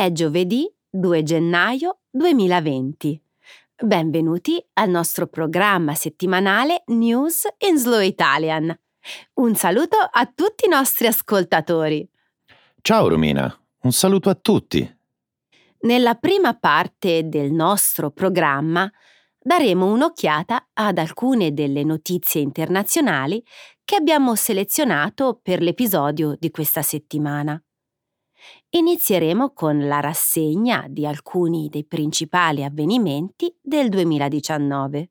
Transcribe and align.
È 0.00 0.12
giovedì 0.12 0.66
2 0.88 1.22
gennaio 1.22 1.98
2020. 2.08 3.22
Benvenuti 3.84 4.58
al 4.72 4.88
nostro 4.88 5.26
programma 5.26 5.94
settimanale 5.94 6.84
News 6.86 7.46
in 7.68 7.76
Slow 7.76 8.00
Italian. 8.00 8.74
Un 9.34 9.54
saluto 9.56 9.98
a 9.98 10.24
tutti 10.24 10.64
i 10.64 10.70
nostri 10.70 11.06
ascoltatori. 11.06 12.08
Ciao 12.80 13.08
Romina, 13.08 13.54
un 13.80 13.92
saluto 13.92 14.30
a 14.30 14.34
tutti. 14.34 14.90
Nella 15.80 16.14
prima 16.14 16.54
parte 16.54 17.28
del 17.28 17.52
nostro 17.52 18.10
programma 18.10 18.90
daremo 19.38 19.84
un'occhiata 19.84 20.70
ad 20.72 20.96
alcune 20.96 21.52
delle 21.52 21.84
notizie 21.84 22.40
internazionali 22.40 23.44
che 23.84 23.96
abbiamo 23.96 24.34
selezionato 24.34 25.38
per 25.42 25.60
l'episodio 25.60 26.36
di 26.38 26.50
questa 26.50 26.80
settimana. 26.80 27.62
Inizieremo 28.72 29.52
con 29.52 29.88
la 29.88 29.98
rassegna 29.98 30.84
di 30.88 31.04
alcuni 31.04 31.68
dei 31.68 31.84
principali 31.84 32.62
avvenimenti 32.62 33.52
del 33.60 33.88
2019. 33.88 35.10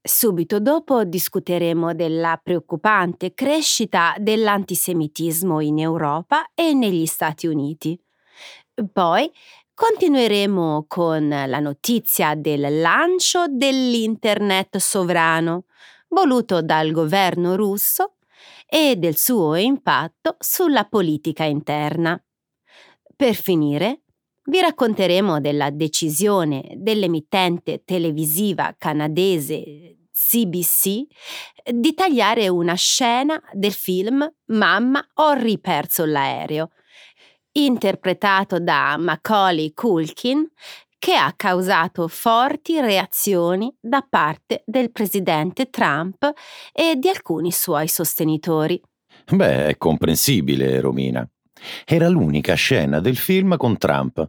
Subito 0.00 0.60
dopo 0.60 1.02
discuteremo 1.02 1.94
della 1.94 2.40
preoccupante 2.40 3.34
crescita 3.34 4.14
dell'antisemitismo 4.18 5.58
in 5.58 5.80
Europa 5.80 6.48
e 6.54 6.72
negli 6.72 7.06
Stati 7.06 7.48
Uniti. 7.48 8.00
Poi 8.92 9.28
continueremo 9.74 10.84
con 10.86 11.28
la 11.28 11.58
notizia 11.58 12.36
del 12.36 12.80
lancio 12.80 13.46
dell'Internet 13.48 14.76
sovrano, 14.76 15.64
voluto 16.10 16.62
dal 16.62 16.92
governo 16.92 17.56
russo, 17.56 18.14
e 18.64 18.94
del 18.96 19.16
suo 19.16 19.56
impatto 19.56 20.36
sulla 20.38 20.84
politica 20.84 21.42
interna. 21.42 22.22
Per 23.20 23.34
finire, 23.34 24.04
vi 24.44 24.62
racconteremo 24.62 25.42
della 25.42 25.68
decisione 25.68 26.72
dell'emittente 26.76 27.82
televisiva 27.84 28.74
canadese 28.78 30.06
CBC 30.10 31.04
di 31.70 31.92
tagliare 31.92 32.48
una 32.48 32.72
scena 32.72 33.38
del 33.52 33.74
film 33.74 34.26
Mamma 34.46 35.06
ho 35.16 35.32
riperso 35.34 36.06
l'aereo, 36.06 36.70
interpretato 37.52 38.58
da 38.58 38.96
Macaulay 38.96 39.74
Culkin, 39.74 40.50
che 40.98 41.14
ha 41.14 41.34
causato 41.36 42.08
forti 42.08 42.80
reazioni 42.80 43.70
da 43.78 44.00
parte 44.08 44.62
del 44.64 44.90
presidente 44.92 45.68
Trump 45.68 46.26
e 46.72 46.96
di 46.96 47.10
alcuni 47.10 47.52
suoi 47.52 47.86
sostenitori. 47.86 48.80
Beh, 49.30 49.66
è 49.66 49.76
comprensibile, 49.76 50.80
Romina. 50.80 51.30
Era 51.84 52.08
l'unica 52.08 52.54
scena 52.54 53.00
del 53.00 53.16
film 53.16 53.56
con 53.56 53.78
Trump. 53.78 54.28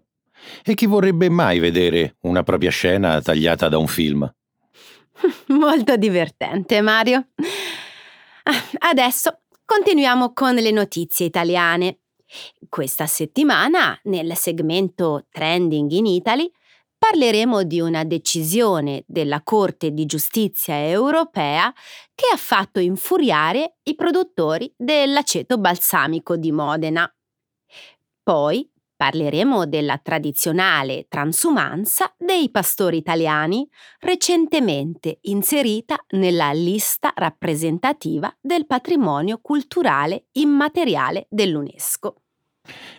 E 0.63 0.73
chi 0.73 0.85
vorrebbe 0.85 1.29
mai 1.29 1.59
vedere 1.59 2.15
una 2.21 2.43
propria 2.43 2.71
scena 2.71 3.21
tagliata 3.21 3.69
da 3.69 3.77
un 3.77 3.87
film? 3.87 4.31
Molto 5.47 5.95
divertente, 5.97 6.81
Mario. 6.81 7.27
Ah, 8.43 8.89
adesso 8.89 9.41
continuiamo 9.65 10.33
con 10.33 10.55
le 10.55 10.71
notizie 10.71 11.27
italiane. 11.27 11.99
Questa 12.69 13.05
settimana, 13.05 13.99
nel 14.03 14.35
segmento 14.35 15.27
Trending 15.29 15.91
in 15.91 16.05
Italy, 16.05 16.49
parleremo 16.97 17.63
di 17.63 17.79
una 17.79 18.03
decisione 18.03 19.03
della 19.07 19.41
Corte 19.41 19.91
di 19.91 20.05
giustizia 20.05 20.87
europea 20.87 21.73
che 22.13 22.25
ha 22.31 22.37
fatto 22.37 22.79
infuriare 22.79 23.77
i 23.83 23.95
produttori 23.95 24.71
dell'aceto 24.77 25.57
balsamico 25.57 26.37
di 26.37 26.51
Modena. 26.51 27.11
Poi 28.23 28.69
parleremo 29.01 29.65
della 29.65 29.97
tradizionale 29.97 31.07
transumanza 31.09 32.13
dei 32.19 32.51
pastori 32.51 32.97
italiani, 32.97 33.67
recentemente 33.99 35.17
inserita 35.21 35.97
nella 36.11 36.51
lista 36.51 37.11
rappresentativa 37.15 38.31
del 38.39 38.67
patrimonio 38.67 39.39
culturale 39.41 40.27
immateriale 40.33 41.25
dell'UNESCO. 41.31 42.21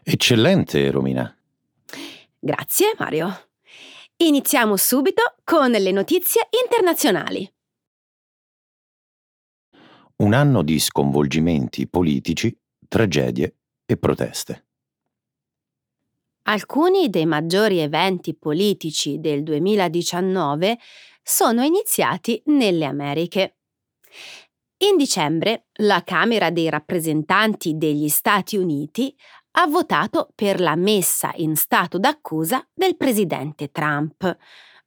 Eccellente, 0.02 0.90
Romina. 0.90 1.32
Grazie, 2.36 2.94
Mario. 2.98 3.50
Iniziamo 4.16 4.76
subito 4.76 5.22
con 5.44 5.70
le 5.70 5.92
notizie 5.92 6.48
internazionali. 6.64 7.48
Un 10.16 10.32
anno 10.32 10.62
di 10.62 10.80
sconvolgimenti 10.80 11.86
politici, 11.86 12.52
tragedie 12.88 13.54
e 13.86 13.96
proteste. 13.96 14.66
Alcuni 16.44 17.08
dei 17.08 17.24
maggiori 17.24 17.78
eventi 17.78 18.34
politici 18.34 19.20
del 19.20 19.44
2019 19.44 20.76
sono 21.22 21.62
iniziati 21.62 22.42
nelle 22.46 22.84
Americhe. 22.84 23.58
In 24.78 24.96
dicembre 24.96 25.66
la 25.74 26.02
Camera 26.02 26.50
dei 26.50 26.68
rappresentanti 26.68 27.78
degli 27.78 28.08
Stati 28.08 28.56
Uniti 28.56 29.16
ha 29.52 29.66
votato 29.68 30.30
per 30.34 30.60
la 30.60 30.74
messa 30.74 31.30
in 31.36 31.54
stato 31.54 31.98
d'accusa 31.98 32.66
del 32.74 32.96
presidente 32.96 33.70
Trump, 33.70 34.36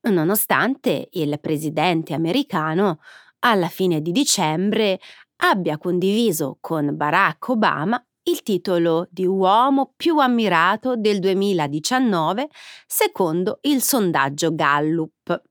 nonostante 0.10 1.08
il 1.12 1.40
presidente 1.40 2.14
americano 2.14 3.00
alla 3.40 3.70
fine 3.70 4.02
di 4.02 4.12
dicembre 4.12 5.00
abbia 5.38 5.78
condiviso 5.78 6.58
con 6.60 6.98
Barack 6.98 7.48
Obama 7.48 8.06
il 8.28 8.42
titolo 8.44 9.08
di 9.12 9.26
uomo 9.26 9.94
più 9.96 10.18
ammirato 10.20 10.96
del 10.96 11.20
2019 11.20 12.50
secondo 12.88 13.60
il 13.62 13.82
sondaggio 13.82 14.54
Gallup. 14.54 15.44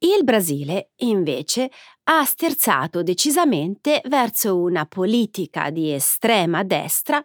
Il 0.00 0.22
Brasile, 0.22 0.92
invece, 0.98 1.70
ha 2.04 2.24
sterzato 2.24 3.02
decisamente 3.02 4.00
verso 4.04 4.56
una 4.60 4.86
politica 4.86 5.70
di 5.70 5.92
estrema 5.92 6.62
destra 6.62 7.20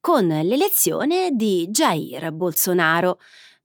con 0.00 0.26
l'elezione 0.26 1.30
di 1.32 1.68
Jair 1.68 2.32
Bolsonaro, 2.32 3.20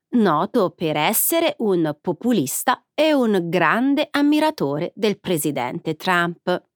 noto 0.10 0.72
per 0.72 0.96
essere 0.96 1.56
un 1.60 1.98
populista 2.00 2.86
e 2.94 3.14
un 3.14 3.50
grande 3.50 4.08
ammiratore 4.12 4.92
del 4.94 5.20
presidente 5.20 5.96
Trump. 5.96 6.71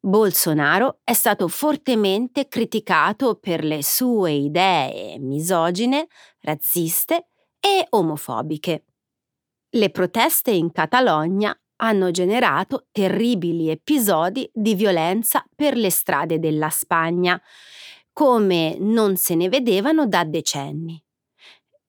Bolsonaro 0.00 1.00
è 1.02 1.12
stato 1.12 1.48
fortemente 1.48 2.46
criticato 2.46 3.34
per 3.34 3.64
le 3.64 3.82
sue 3.82 4.32
idee 4.32 5.18
misogine, 5.18 6.06
razziste 6.40 7.28
e 7.58 7.86
omofobiche. 7.90 8.84
Le 9.70 9.90
proteste 9.90 10.52
in 10.52 10.70
Catalogna 10.70 11.54
hanno 11.80 12.10
generato 12.10 12.86
terribili 12.92 13.70
episodi 13.70 14.48
di 14.52 14.74
violenza 14.74 15.44
per 15.54 15.76
le 15.76 15.90
strade 15.90 16.38
della 16.38 16.70
Spagna, 16.70 17.40
come 18.12 18.76
non 18.78 19.16
se 19.16 19.34
ne 19.34 19.48
vedevano 19.48 20.06
da 20.06 20.24
decenni. 20.24 21.00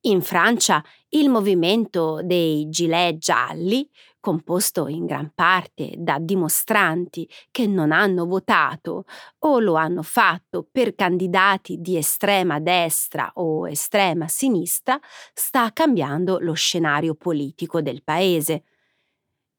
In 0.01 0.21
Francia 0.21 0.83
il 1.09 1.29
movimento 1.29 2.21
dei 2.23 2.69
gilet 2.69 3.17
gialli 3.17 3.89
composto 4.19 4.87
in 4.87 5.05
gran 5.05 5.31
parte 5.33 5.93
da 5.97 6.17
dimostranti 6.19 7.27
che 7.51 7.65
non 7.67 7.91
hanno 7.91 8.25
votato 8.25 9.05
o 9.39 9.59
lo 9.59 9.75
hanno 9.75 10.03
fatto 10.03 10.67
per 10.69 10.93
candidati 10.93 11.77
di 11.79 11.97
estrema 11.97 12.59
destra 12.59 13.31
o 13.35 13.67
estrema 13.67 14.27
sinistra, 14.27 14.99
sta 15.33 15.71
cambiando 15.71 16.37
lo 16.39 16.53
scenario 16.53 17.15
politico 17.15 17.81
del 17.81 18.03
paese. 18.03 18.63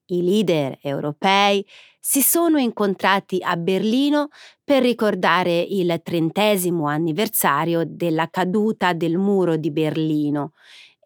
I 0.07 0.23
leader 0.23 0.79
europei 0.83 1.65
si 1.99 2.21
sono 2.21 2.59
incontrati 2.59 3.39
a 3.43 3.57
Berlino 3.57 4.29
per 4.63 4.83
ricordare 4.83 5.61
il 5.61 6.01
trentesimo 6.03 6.87
anniversario 6.87 7.85
della 7.87 8.29
caduta 8.29 8.93
del 8.93 9.17
muro 9.19 9.57
di 9.57 9.71
Berlino 9.71 10.53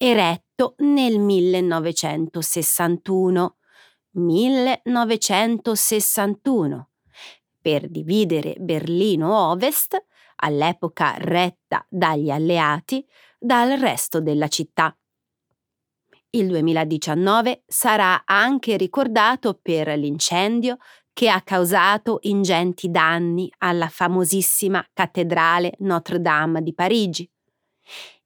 eretto 0.05 0.75
nel 0.79 1.19
1961. 1.19 3.57
1961 4.17 6.89
per 7.61 7.89
dividere 7.89 8.55
Berlino 8.59 9.51
Ovest, 9.51 10.01
all'epoca 10.37 11.17
retta 11.17 11.85
dagli 11.89 12.31
alleati, 12.31 13.05
dal 13.39 13.77
resto 13.79 14.21
della 14.21 14.49
città. 14.49 14.97
Il 16.31 16.49
2019 16.49 17.63
sarà 17.67 18.23
anche 18.27 18.77
ricordato 18.77 19.59
per 19.61 19.89
l'incendio 19.97 20.79
che 21.13 21.29
ha 21.31 21.41
causato 21.41 22.19
ingenti 22.23 22.91
danni 22.91 23.53
alla 23.59 23.89
famosissima 23.89 24.85
cattedrale 24.93 25.75
Notre 25.79 26.21
Dame 26.21 26.63
di 26.63 26.75
Parigi. 26.75 27.31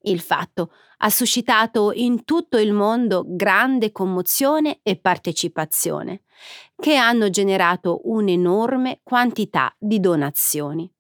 Il 0.02 0.20
fatto 0.20 0.70
ha 0.98 1.10
suscitato 1.10 1.92
in 1.92 2.24
tutto 2.24 2.58
il 2.58 2.72
mondo 2.72 3.24
grande 3.26 3.92
commozione 3.92 4.80
e 4.82 4.96
partecipazione, 4.96 6.22
che 6.76 6.96
hanno 6.96 7.30
generato 7.30 8.00
un'enorme 8.04 9.00
quantità 9.02 9.74
di 9.78 10.00
donazioni. 10.00 10.90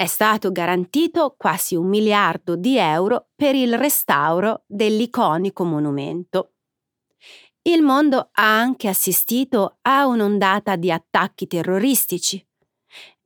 è 0.00 0.06
stato 0.06 0.52
garantito 0.52 1.34
quasi 1.36 1.74
un 1.74 1.88
miliardo 1.88 2.54
di 2.54 2.78
euro 2.78 3.30
per 3.34 3.56
il 3.56 3.76
restauro 3.76 4.62
dell'iconico 4.68 5.64
monumento. 5.64 6.52
Il 7.62 7.82
mondo 7.82 8.30
ha 8.32 8.60
anche 8.60 8.86
assistito 8.86 9.78
a 9.82 10.06
un'ondata 10.06 10.76
di 10.76 10.92
attacchi 10.92 11.48
terroristici. 11.48 12.40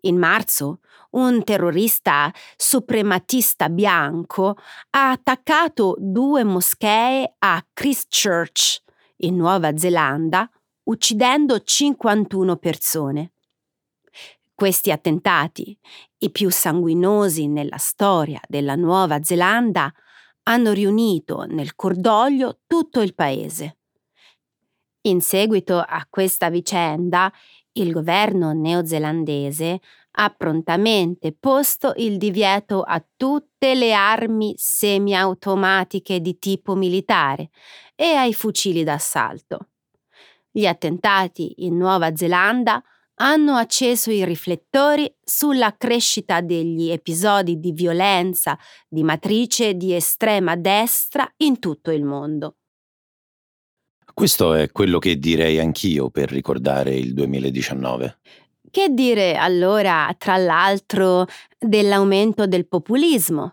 In 0.04 0.16
marzo, 0.16 0.80
un 1.12 1.44
terrorista 1.44 2.32
suprematista 2.56 3.68
bianco 3.68 4.56
ha 4.90 5.10
attaccato 5.10 5.96
due 5.98 6.44
moschee 6.44 7.34
a 7.38 7.66
Christchurch, 7.72 8.80
in 9.22 9.36
Nuova 9.36 9.76
Zelanda, 9.76 10.48
uccidendo 10.84 11.60
51 11.60 12.56
persone. 12.56 13.32
Questi 14.54 14.90
attentati, 14.90 15.76
i 16.18 16.30
più 16.30 16.50
sanguinosi 16.50 17.48
nella 17.48 17.78
storia 17.78 18.40
della 18.46 18.74
Nuova 18.74 19.22
Zelanda, 19.22 19.92
hanno 20.44 20.72
riunito 20.72 21.44
nel 21.44 21.74
cordoglio 21.74 22.60
tutto 22.66 23.00
il 23.00 23.14
paese. 23.14 23.78
In 25.02 25.20
seguito 25.20 25.78
a 25.78 26.06
questa 26.08 26.48
vicenda, 26.48 27.32
il 27.72 27.92
governo 27.92 28.52
neozelandese 28.52 29.80
ha 30.12 30.30
prontamente 30.30 31.34
posto 31.38 31.92
il 31.96 32.18
divieto 32.18 32.82
a 32.82 33.04
tutte 33.16 33.74
le 33.74 33.92
armi 33.92 34.54
semiautomatiche 34.56 36.20
di 36.20 36.38
tipo 36.38 36.74
militare 36.74 37.50
e 37.94 38.14
ai 38.14 38.34
fucili 38.34 38.84
d'assalto. 38.84 39.68
Gli 40.50 40.66
attentati 40.66 41.64
in 41.64 41.76
Nuova 41.76 42.14
Zelanda 42.14 42.82
hanno 43.16 43.54
acceso 43.54 44.10
i 44.10 44.24
riflettori 44.24 45.12
sulla 45.22 45.76
crescita 45.76 46.40
degli 46.40 46.90
episodi 46.90 47.58
di 47.58 47.72
violenza 47.72 48.58
di 48.88 49.02
matrice 49.02 49.74
di 49.74 49.94
estrema 49.94 50.56
destra 50.56 51.30
in 51.38 51.58
tutto 51.58 51.90
il 51.90 52.04
mondo. 52.04 52.56
Questo 54.14 54.52
è 54.52 54.70
quello 54.70 54.98
che 54.98 55.18
direi 55.18 55.58
anch'io 55.58 56.10
per 56.10 56.30
ricordare 56.30 56.94
il 56.94 57.14
2019. 57.14 58.18
Che 58.72 58.88
dire 58.88 59.36
allora, 59.36 60.14
tra 60.16 60.38
l'altro, 60.38 61.26
dell'aumento 61.58 62.46
del 62.46 62.66
populismo, 62.66 63.52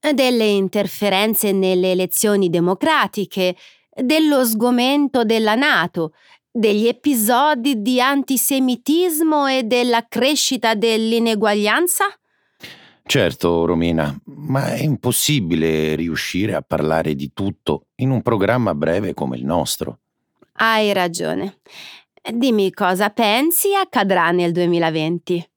delle 0.00 0.46
interferenze 0.46 1.52
nelle 1.52 1.90
elezioni 1.90 2.48
democratiche, 2.48 3.56
dello 3.94 4.42
sgomento 4.46 5.22
della 5.22 5.54
Nato, 5.54 6.14
degli 6.50 6.86
episodi 6.86 7.82
di 7.82 8.00
antisemitismo 8.00 9.46
e 9.48 9.64
della 9.64 10.06
crescita 10.08 10.74
dell'ineguaglianza? 10.74 12.06
Certo, 13.04 13.66
Romina, 13.66 14.18
ma 14.24 14.72
è 14.72 14.80
impossibile 14.80 15.94
riuscire 15.94 16.54
a 16.54 16.62
parlare 16.62 17.14
di 17.14 17.32
tutto 17.34 17.88
in 17.96 18.08
un 18.08 18.22
programma 18.22 18.74
breve 18.74 19.12
come 19.12 19.36
il 19.36 19.44
nostro. 19.44 19.98
Hai 20.54 20.90
ragione. 20.94 21.58
Dimmi 22.32 22.72
cosa 22.72 23.10
pensi 23.10 23.74
accadrà 23.74 24.30
nel 24.30 24.50
2020. 24.52 25.50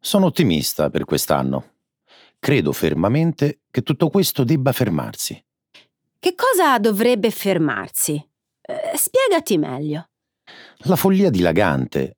Sono 0.00 0.26
ottimista 0.26 0.88
per 0.88 1.04
quest'anno. 1.04 1.74
Credo 2.38 2.72
fermamente 2.72 3.60
che 3.70 3.82
tutto 3.82 4.08
questo 4.08 4.42
debba 4.42 4.72
fermarsi. 4.72 5.44
Che 6.18 6.34
cosa 6.34 6.78
dovrebbe 6.78 7.30
fermarsi? 7.30 8.14
Eh, 8.14 8.96
spiegati 8.96 9.58
meglio. 9.58 10.08
La 10.84 10.96
follia 10.96 11.28
dilagante. 11.28 12.16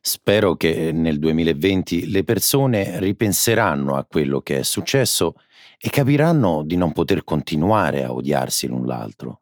Spero 0.00 0.56
che 0.56 0.90
nel 0.90 1.18
2020 1.18 2.10
le 2.10 2.24
persone 2.24 2.98
ripenseranno 2.98 3.94
a 3.94 4.06
quello 4.06 4.40
che 4.40 4.60
è 4.60 4.62
successo 4.62 5.34
e 5.78 5.90
capiranno 5.90 6.62
di 6.64 6.76
non 6.76 6.92
poter 6.92 7.24
continuare 7.24 8.04
a 8.04 8.12
odiarsi 8.12 8.66
l'un 8.68 8.86
l'altro. 8.86 9.41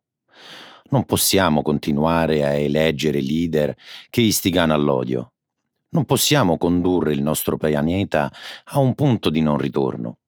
Non 0.90 1.04
possiamo 1.04 1.62
continuare 1.62 2.44
a 2.44 2.50
eleggere 2.50 3.20
leader 3.20 3.76
che 4.10 4.20
istigano 4.20 4.74
all'odio. 4.74 5.32
Non 5.90 6.04
possiamo 6.04 6.58
condurre 6.58 7.12
il 7.12 7.22
nostro 7.22 7.56
pianeta 7.56 8.30
a 8.64 8.78
un 8.78 8.94
punto 8.94 9.30
di 9.30 9.40
non 9.40 9.58
ritorno. 9.58 10.18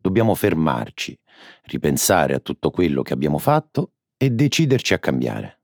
Dobbiamo 0.00 0.34
fermarci, 0.34 1.18
ripensare 1.64 2.34
a 2.34 2.40
tutto 2.40 2.70
quello 2.70 3.02
che 3.02 3.12
abbiamo 3.12 3.38
fatto 3.38 3.92
e 4.16 4.30
deciderci 4.30 4.94
a 4.94 4.98
cambiare. 4.98 5.60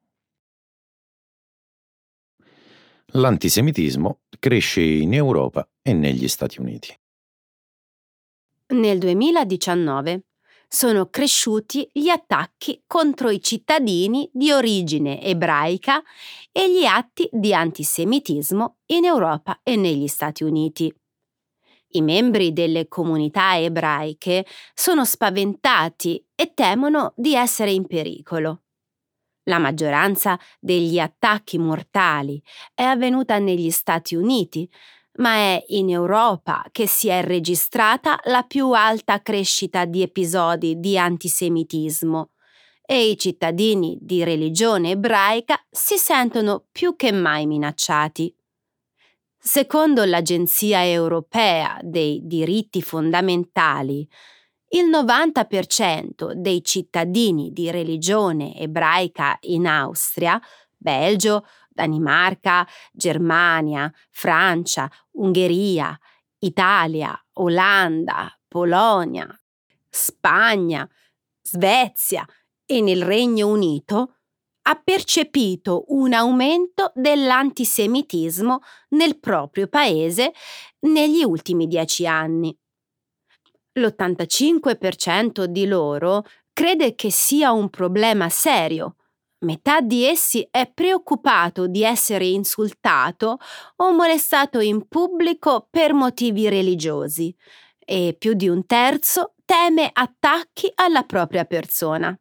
l'antisemitismo 3.17 4.21
cresce 4.39 4.81
in 4.83 5.15
Europa 5.15 5.69
e 5.83 5.93
negli 5.93 6.29
Stati 6.29 6.61
Uniti. 6.61 6.95
Nel 8.69 8.99
2019 8.99 10.25
sono 10.69 11.09
cresciuti 11.09 11.89
gli 11.93 12.09
attacchi 12.09 12.83
contro 12.87 13.31
i 13.31 13.41
cittadini 13.41 14.29
di 14.33 14.51
origine 14.51 15.23
ebraica 15.23 16.03
e 16.53 16.73
gli 16.73 16.85
atti 16.85 17.29
di 17.33 17.55
antisemitismo 17.55 18.79
in 18.87 19.05
Europa 19.05 19.61
e 19.63 19.77
negli 19.77 20.07
Stati 20.07 20.45
Uniti. 20.45 20.93
I 21.91 22.03
membri 22.03 22.53
delle 22.53 22.89
comunità 22.89 23.59
ebraiche 23.59 24.45
sono 24.75 25.05
spaventati 25.05 26.25
e 26.35 26.53
temono 26.53 27.12
di 27.17 27.35
essere 27.35 27.71
in 27.71 27.87
pericolo. 27.87 28.62
La 29.45 29.59
maggioranza 29.59 30.39
degli 30.59 30.99
attacchi 30.99 31.57
mortali 31.57 32.43
è 32.75 32.83
avvenuta 32.83 33.39
negli 33.39 33.71
Stati 33.71 34.17
Uniti, 34.17 34.69
ma 35.17 35.35
è 35.35 35.65
in 35.69 35.91
Europa 35.91 36.65
che 36.73 36.87
si 36.87 37.09
è 37.09 37.23
registrata 37.23 38.19
la 38.25 38.43
più 38.43 38.73
alta 38.73 39.23
crescita 39.23 39.85
di 39.85 40.03
episodi 40.03 40.79
di 40.79 40.99
antisemitismo 40.99 42.31
e 42.85 43.09
i 43.09 43.19
cittadini 43.19 43.99
di 44.01 44.23
religione 44.23 44.91
ebraica 44.91 45.61
si 45.71 45.97
sentono 45.97 46.67
più 46.71 46.95
che 46.95 47.11
mai 47.13 47.47
minacciati. 47.47 48.35
Secondo 49.39 50.05
l'Agenzia 50.05 50.87
europea 50.87 51.79
dei 51.83 52.21
diritti 52.25 52.83
fondamentali, 52.83 54.09
il 54.71 54.87
90% 54.87 56.33
dei 56.33 56.65
cittadini 56.65 57.53
di 57.53 57.71
religione 57.71 58.57
ebraica 58.57 59.37
in 59.43 59.67
Austria, 59.67 60.41
Belgio, 60.77 61.45
Danimarca, 61.76 62.66
Germania, 62.90 63.92
Francia, 64.11 64.90
Ungheria, 65.12 65.97
Italia, 66.38 67.16
Olanda, 67.35 68.35
Polonia, 68.49 69.28
Spagna, 69.88 70.88
Svezia 71.42 72.26
e 72.64 72.80
nel 72.80 73.02
Regno 73.02 73.49
Unito 73.49 74.16
ha 74.62 74.80
percepito 74.83 75.85
un 75.88 76.12
aumento 76.12 76.90
dell'antisemitismo 76.95 78.61
nel 78.90 79.21
proprio 79.21 79.68
paese 79.68 80.33
negli 80.80 81.23
ultimi 81.23 81.68
dieci 81.68 82.06
anni. 82.06 82.56
L'85% 83.75 85.45
di 85.45 85.66
loro 85.66 86.25
crede 86.52 86.95
che 86.95 87.11
sia 87.11 87.52
un 87.52 87.68
problema 87.68 88.28
serio. 88.30 88.97
Metà 89.38 89.81
di 89.81 90.05
essi 90.05 90.47
è 90.50 90.71
preoccupato 90.73 91.66
di 91.66 91.83
essere 91.83 92.26
insultato 92.26 93.38
o 93.76 93.93
molestato 93.93 94.61
in 94.61 94.88
pubblico 94.88 95.69
per 95.71 95.93
motivi 95.93 96.49
religiosi 96.49 97.35
e 97.78 98.16
più 98.19 98.33
di 98.33 98.49
un 98.49 98.64
terzo 98.64 99.35
teme 99.45 99.90
attacchi 99.93 100.73
alla 100.75 101.02
propria 101.02 101.45
persona. 101.45 102.19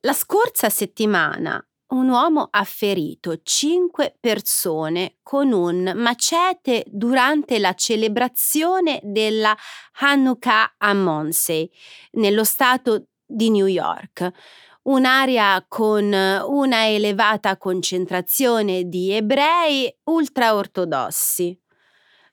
La 0.00 0.12
scorsa 0.12 0.68
settimana 0.68 1.60
un 1.88 2.08
uomo 2.08 2.48
ha 2.50 2.64
ferito 2.64 3.40
cinque 3.42 4.16
persone 4.18 5.18
con 5.22 5.52
un 5.52 5.92
macete 5.94 6.84
durante 6.88 7.58
la 7.60 7.74
celebrazione 7.74 9.00
della 9.04 9.56
Hanukkah 10.00 10.74
a 10.78 10.94
Monsey, 10.94 11.70
nello 12.12 12.42
stato 12.42 13.06
di 13.24 13.50
New 13.50 13.66
York, 13.66 14.32
un'area 14.86 15.64
con 15.66 16.12
una 16.12 16.88
elevata 16.88 17.56
concentrazione 17.56 18.84
di 18.84 19.12
ebrei 19.12 19.92
ultraortodossi. 20.04 21.58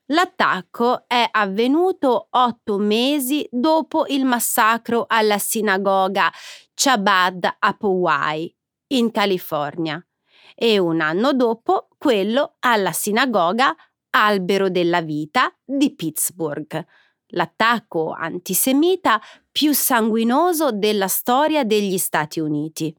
L'attacco 0.07 1.05
è 1.07 1.27
avvenuto 1.31 2.27
otto 2.29 2.77
mesi 2.77 3.47
dopo 3.49 4.05
il 4.07 4.25
massacro 4.25 5.05
alla 5.07 5.37
sinagoga 5.37 6.31
Chabad 6.73 7.55
a 7.59 7.73
Powai, 7.73 8.53
in 8.87 9.11
California 9.11 10.05
e 10.53 10.77
un 10.77 11.01
anno 11.01 11.33
dopo 11.33 11.87
quello 11.97 12.57
alla 12.59 12.91
sinagoga 12.91 13.75
Albero 14.11 14.69
della 14.69 15.01
Vita 15.01 15.51
di 15.63 15.95
Pittsburgh, 15.95 16.85
l'attacco 17.27 18.11
antisemita 18.11 19.19
più 19.53 19.71
sanguinoso 19.71 20.71
della 20.71 21.07
storia 21.07 21.63
degli 21.63 21.99
Stati 21.99 22.39
Uniti. 22.39 22.93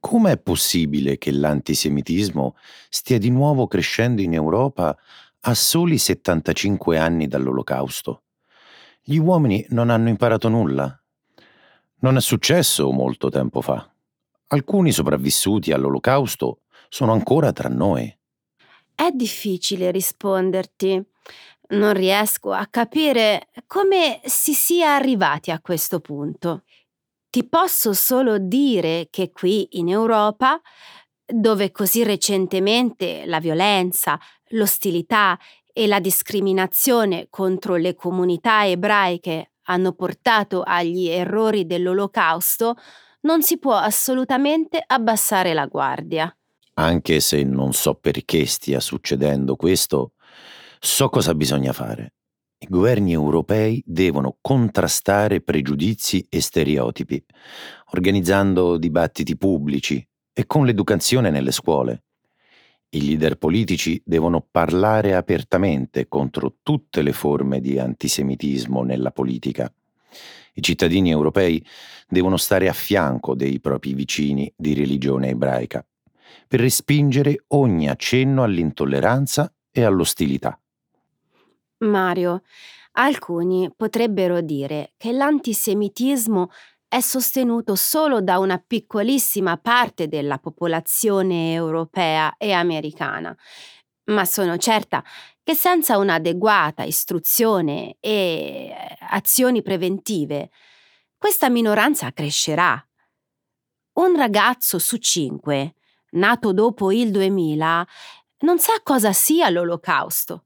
Com'è 0.00 0.36
possibile 0.36 1.16
che 1.16 1.30
l'antisemitismo 1.30 2.56
stia 2.90 3.18
di 3.18 3.30
nuovo 3.30 3.68
crescendo 3.68 4.20
in 4.22 4.34
Europa 4.34 4.98
a 5.42 5.54
soli 5.54 5.96
75 5.96 6.98
anni 6.98 7.28
dall'Olocausto. 7.28 8.24
Gli 9.00 9.16
uomini 9.16 9.64
non 9.68 9.90
hanno 9.90 10.08
imparato 10.08 10.48
nulla. 10.48 11.00
Non 12.00 12.16
è 12.16 12.20
successo 12.20 12.90
molto 12.90 13.28
tempo 13.28 13.60
fa. 13.60 13.88
Alcuni 14.48 14.90
sopravvissuti 14.90 15.70
all'Olocausto 15.70 16.62
sono 16.88 17.12
ancora 17.12 17.52
tra 17.52 17.68
noi. 17.68 18.12
È 18.92 19.08
difficile 19.12 19.92
risponderti. 19.92 21.14
Non 21.68 21.94
riesco 21.94 22.52
a 22.52 22.66
capire 22.66 23.48
come 23.66 24.20
si 24.24 24.54
sia 24.54 24.94
arrivati 24.94 25.50
a 25.50 25.60
questo 25.60 26.00
punto. 26.00 26.62
Ti 27.28 27.48
posso 27.48 27.92
solo 27.92 28.38
dire 28.38 29.08
che 29.10 29.32
qui 29.32 29.78
in 29.78 29.88
Europa, 29.88 30.60
dove 31.26 31.72
così 31.72 32.04
recentemente 32.04 33.26
la 33.26 33.40
violenza, 33.40 34.18
l'ostilità 34.50 35.38
e 35.72 35.86
la 35.86 36.00
discriminazione 36.00 37.26
contro 37.28 37.76
le 37.76 37.94
comunità 37.94 38.66
ebraiche 38.66 39.50
hanno 39.64 39.92
portato 39.92 40.62
agli 40.62 41.08
errori 41.08 41.66
dell'Olocausto, 41.66 42.76
non 43.22 43.42
si 43.42 43.58
può 43.58 43.74
assolutamente 43.74 44.82
abbassare 44.86 45.52
la 45.52 45.66
guardia. 45.66 46.34
Anche 46.74 47.20
se 47.20 47.42
non 47.42 47.72
so 47.72 47.94
perché 47.94 48.46
stia 48.46 48.80
succedendo 48.80 49.56
questo, 49.56 50.12
so 50.78 51.08
cosa 51.08 51.34
bisogna 51.34 51.72
fare. 51.72 52.14
I 52.58 52.66
governi 52.68 53.12
europei 53.12 53.82
devono 53.84 54.38
contrastare 54.40 55.42
pregiudizi 55.42 56.26
e 56.28 56.40
stereotipi, 56.40 57.22
organizzando 57.92 58.78
dibattiti 58.78 59.36
pubblici 59.36 60.06
e 60.32 60.46
con 60.46 60.64
l'educazione 60.64 61.30
nelle 61.30 61.52
scuole. 61.52 62.04
I 62.90 63.04
leader 63.04 63.36
politici 63.36 64.00
devono 64.04 64.46
parlare 64.48 65.14
apertamente 65.14 66.08
contro 66.08 66.56
tutte 66.62 67.02
le 67.02 67.12
forme 67.12 67.60
di 67.60 67.78
antisemitismo 67.78 68.82
nella 68.82 69.10
politica. 69.10 69.70
I 70.54 70.62
cittadini 70.62 71.10
europei 71.10 71.62
devono 72.08 72.38
stare 72.38 72.68
a 72.68 72.72
fianco 72.72 73.34
dei 73.34 73.60
propri 73.60 73.92
vicini 73.92 74.50
di 74.56 74.72
religione 74.72 75.28
ebraica 75.28 75.84
per 76.48 76.60
respingere 76.60 77.44
ogni 77.48 77.88
accenno 77.88 78.42
all'intolleranza 78.42 79.52
e 79.70 79.82
all'ostilità. 79.82 80.58
Mario, 81.78 82.42
alcuni 82.92 83.70
potrebbero 83.74 84.40
dire 84.40 84.94
che 84.96 85.12
l'antisemitismo 85.12 86.50
è 86.88 87.00
sostenuto 87.00 87.74
solo 87.74 88.22
da 88.22 88.38
una 88.38 88.62
piccolissima 88.64 89.56
parte 89.58 90.08
della 90.08 90.38
popolazione 90.38 91.52
europea 91.52 92.36
e 92.38 92.52
americana, 92.52 93.36
ma 94.04 94.24
sono 94.24 94.56
certa 94.56 95.04
che 95.42 95.54
senza 95.54 95.98
un'adeguata 95.98 96.84
istruzione 96.84 97.96
e 98.00 98.74
azioni 99.10 99.62
preventive, 99.62 100.50
questa 101.16 101.48
minoranza 101.48 102.12
crescerà. 102.12 102.84
Un 103.98 104.16
ragazzo 104.16 104.78
su 104.78 104.96
cinque, 104.96 105.74
nato 106.10 106.52
dopo 106.52 106.92
il 106.92 107.10
2000, 107.10 107.86
non 108.40 108.58
sa 108.58 108.74
cosa 108.82 109.12
sia 109.12 109.48
l'olocausto. 109.50 110.45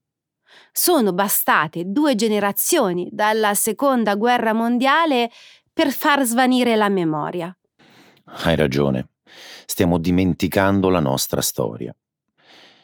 Sono 0.82 1.12
bastate 1.12 1.82
due 1.84 2.14
generazioni 2.14 3.10
dalla 3.12 3.52
seconda 3.52 4.14
guerra 4.14 4.54
mondiale 4.54 5.30
per 5.70 5.90
far 5.90 6.25
svanire 6.25 6.75
la 6.75 6.88
memoria. 6.88 7.54
Hai 8.25 8.56
ragione, 8.56 9.10
stiamo 9.66 9.99
dimenticando 9.99 10.88
la 10.88 11.00
nostra 11.00 11.42
storia. 11.42 11.94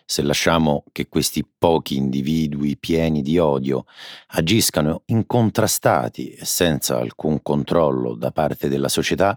Se 0.04 0.20
lasciamo 0.20 0.84
che 0.92 1.08
questi 1.08 1.42
pochi 1.46 1.96
individui 1.96 2.76
pieni 2.76 3.22
di 3.22 3.38
odio 3.38 3.86
agiscano 4.26 5.04
incontrastati 5.06 6.32
e 6.32 6.44
senza 6.44 6.98
alcun 6.98 7.40
controllo 7.40 8.14
da 8.14 8.30
parte 8.30 8.68
della 8.68 8.90
società, 8.90 9.34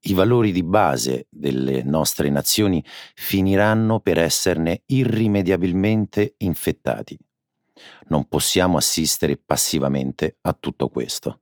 i 0.00 0.12
valori 0.12 0.52
di 0.52 0.62
base 0.62 1.28
delle 1.30 1.82
nostre 1.82 2.28
nazioni 2.28 2.84
finiranno 3.14 4.00
per 4.00 4.18
esserne 4.18 4.82
irrimediabilmente 4.84 6.34
infettati. 6.36 7.16
Non 8.08 8.26
possiamo 8.28 8.76
assistere 8.76 9.36
passivamente 9.36 10.38
a 10.42 10.52
tutto 10.52 10.88
questo. 10.88 11.40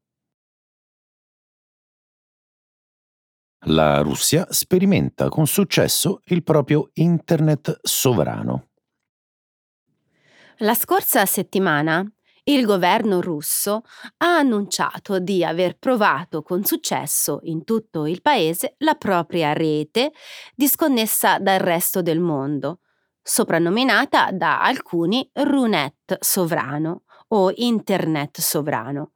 La 3.67 4.01
Russia 4.01 4.47
sperimenta 4.51 5.29
con 5.29 5.47
successo 5.47 6.21
il 6.27 6.43
proprio 6.43 6.91
Internet 6.95 7.79
sovrano. 7.83 8.69
La 10.59 10.75
scorsa 10.75 11.25
settimana 11.25 12.07
il 12.47 12.67
governo 12.67 13.23
russo 13.23 13.85
ha 14.19 14.37
annunciato 14.37 15.19
di 15.19 15.43
aver 15.43 15.79
provato 15.79 16.43
con 16.43 16.63
successo 16.63 17.41
in 17.45 17.65
tutto 17.65 18.05
il 18.05 18.21
paese 18.21 18.75
la 18.79 18.97
propria 18.97 19.55
rete 19.55 20.13
disconnessa 20.55 21.39
dal 21.39 21.59
resto 21.59 22.03
del 22.03 22.21
mondo, 22.21 22.81
soprannominata 23.25 24.31
da 24.33 24.61
alcuni 24.63 25.29
Runet 25.33 26.19
sovrano 26.21 27.05
o 27.29 27.51
Internet 27.57 28.39
sovrano. 28.41 29.13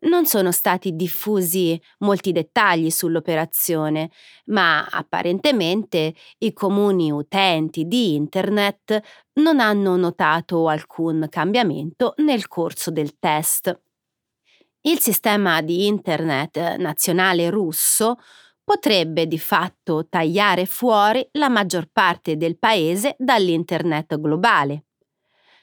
Non 0.00 0.26
sono 0.26 0.52
stati 0.52 0.94
diffusi 0.94 1.80
molti 2.00 2.32
dettagli 2.32 2.90
sull'operazione, 2.90 4.10
ma 4.46 4.84
apparentemente 4.84 6.14
i 6.38 6.52
comuni 6.52 7.10
utenti 7.10 7.86
di 7.86 8.14
Internet 8.14 9.00
non 9.40 9.60
hanno 9.60 9.96
notato 9.96 10.68
alcun 10.68 11.26
cambiamento 11.30 12.12
nel 12.18 12.48
corso 12.48 12.90
del 12.90 13.18
test. 13.18 13.80
Il 14.82 14.98
sistema 15.00 15.62
di 15.62 15.86
Internet 15.86 16.76
nazionale 16.76 17.48
russo 17.48 18.16
potrebbe 18.64 19.26
di 19.26 19.38
fatto 19.38 20.06
tagliare 20.08 20.64
fuori 20.64 21.26
la 21.32 21.50
maggior 21.50 21.88
parte 21.92 22.36
del 22.36 22.58
paese 22.58 23.14
dall'Internet 23.18 24.18
globale. 24.18 24.84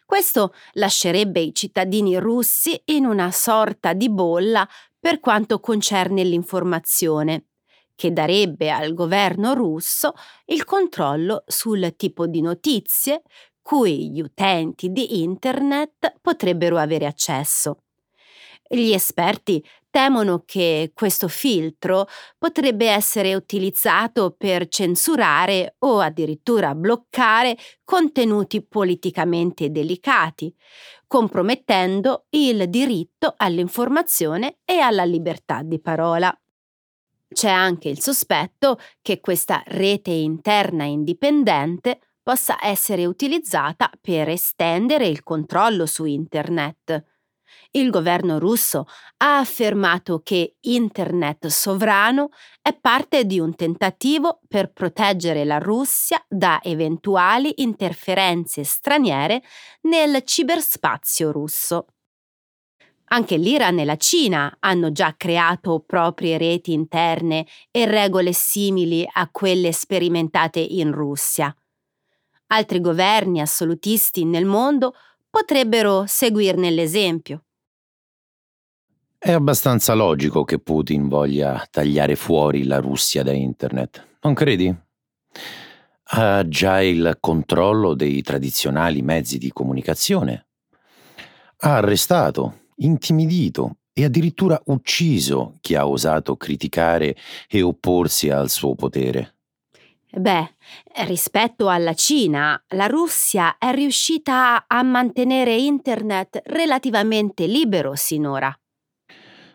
Questo 0.05 0.53
lascerebbe 0.73 1.39
i 1.39 1.53
cittadini 1.53 2.17
russi 2.17 2.79
in 2.85 3.05
una 3.05 3.31
sorta 3.31 3.93
di 3.93 4.09
bolla 4.09 4.67
per 4.99 5.19
quanto 5.19 5.59
concerne 5.59 6.23
l'informazione, 6.23 7.45
che 7.95 8.13
darebbe 8.13 8.69
al 8.69 8.93
governo 8.93 9.53
russo 9.53 10.13
il 10.45 10.63
controllo 10.65 11.43
sul 11.47 11.95
tipo 11.95 12.27
di 12.27 12.41
notizie 12.41 13.23
cui 13.61 14.11
gli 14.11 14.21
utenti 14.21 14.91
di 14.91 15.21
Internet 15.21 16.15
potrebbero 16.21 16.77
avere 16.77 17.05
accesso. 17.05 17.83
Gli 18.67 18.91
esperti 18.91 19.63
temono 19.91 20.41
che 20.45 20.91
questo 20.95 21.27
filtro 21.27 22.07
potrebbe 22.37 22.87
essere 22.87 23.35
utilizzato 23.35 24.33
per 24.35 24.67
censurare 24.69 25.75
o 25.79 25.99
addirittura 25.99 26.73
bloccare 26.73 27.55
contenuti 27.83 28.65
politicamente 28.65 29.69
delicati, 29.69 30.51
compromettendo 31.05 32.25
il 32.29 32.69
diritto 32.69 33.35
all'informazione 33.37 34.59
e 34.65 34.79
alla 34.79 35.03
libertà 35.03 35.61
di 35.61 35.79
parola. 35.79 36.35
C'è 37.33 37.49
anche 37.49 37.89
il 37.89 37.99
sospetto 37.99 38.79
che 39.01 39.19
questa 39.19 39.61
rete 39.67 40.11
interna 40.11 40.85
indipendente 40.85 41.99
possa 42.23 42.57
essere 42.61 43.05
utilizzata 43.05 43.89
per 43.99 44.29
estendere 44.29 45.07
il 45.07 45.23
controllo 45.23 45.85
su 45.85 46.05
Internet 46.05 47.10
il 47.71 47.89
governo 47.89 48.39
russo 48.39 48.85
ha 49.17 49.37
affermato 49.37 50.21
che 50.23 50.55
Internet 50.61 51.47
sovrano 51.47 52.29
è 52.61 52.73
parte 52.73 53.25
di 53.25 53.39
un 53.39 53.55
tentativo 53.55 54.41
per 54.47 54.71
proteggere 54.71 55.45
la 55.45 55.57
Russia 55.57 56.23
da 56.27 56.59
eventuali 56.61 57.53
interferenze 57.57 58.63
straniere 58.63 59.41
nel 59.81 60.23
ciberspazio 60.23 61.31
russo. 61.31 61.85
Anche 63.13 63.35
l'Iran 63.35 63.79
e 63.79 63.85
la 63.85 63.97
Cina 63.97 64.55
hanno 64.59 64.91
già 64.91 65.15
creato 65.17 65.83
proprie 65.85 66.37
reti 66.37 66.71
interne 66.71 67.45
e 67.69 67.85
regole 67.85 68.31
simili 68.31 69.05
a 69.11 69.29
quelle 69.29 69.73
sperimentate 69.73 70.59
in 70.59 70.93
Russia. 70.93 71.53
Altri 72.47 72.79
governi 72.79 73.41
assolutisti 73.41 74.23
nel 74.25 74.45
mondo 74.45 74.93
potrebbero 75.31 76.03
seguirne 76.05 76.69
l'esempio. 76.69 77.45
È 79.17 79.31
abbastanza 79.31 79.93
logico 79.93 80.43
che 80.43 80.59
Putin 80.59 81.07
voglia 81.07 81.65
tagliare 81.69 82.15
fuori 82.15 82.63
la 82.65 82.79
Russia 82.79 83.23
da 83.23 83.31
Internet, 83.31 84.17
non 84.21 84.33
credi? 84.33 84.75
Ha 86.13 86.47
già 86.47 86.81
il 86.81 87.17
controllo 87.19 87.93
dei 87.93 88.21
tradizionali 88.21 89.01
mezzi 89.01 89.37
di 89.37 89.51
comunicazione. 89.51 90.47
Ha 91.57 91.77
arrestato, 91.77 92.65
intimidito 92.77 93.77
e 93.93 94.03
addirittura 94.03 94.59
ucciso 94.65 95.57
chi 95.61 95.75
ha 95.75 95.87
osato 95.87 96.35
criticare 96.35 97.15
e 97.47 97.61
opporsi 97.61 98.29
al 98.29 98.49
suo 98.49 98.75
potere. 98.75 99.40
Beh, 100.13 100.55
rispetto 101.05 101.69
alla 101.69 101.93
Cina, 101.93 102.61
la 102.69 102.87
Russia 102.87 103.57
è 103.57 103.73
riuscita 103.73 104.65
a 104.67 104.83
mantenere 104.83 105.55
Internet 105.55 106.41
relativamente 106.45 107.45
libero 107.45 107.95
sinora. 107.95 108.53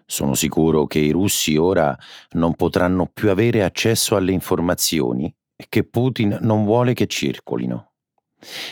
Sono 0.06 0.34
sicuro 0.34 0.86
che 0.86 0.98
i 0.98 1.10
russi 1.10 1.56
ora 1.56 1.96
non 2.30 2.54
potranno 2.54 3.10
più 3.12 3.28
avere 3.28 3.64
accesso 3.64 4.16
alle 4.16 4.32
informazioni 4.32 5.32
e 5.54 5.66
che 5.68 5.84
Putin 5.84 6.38
non 6.40 6.64
vuole 6.64 6.94
che 6.94 7.06
circolino. 7.06 7.92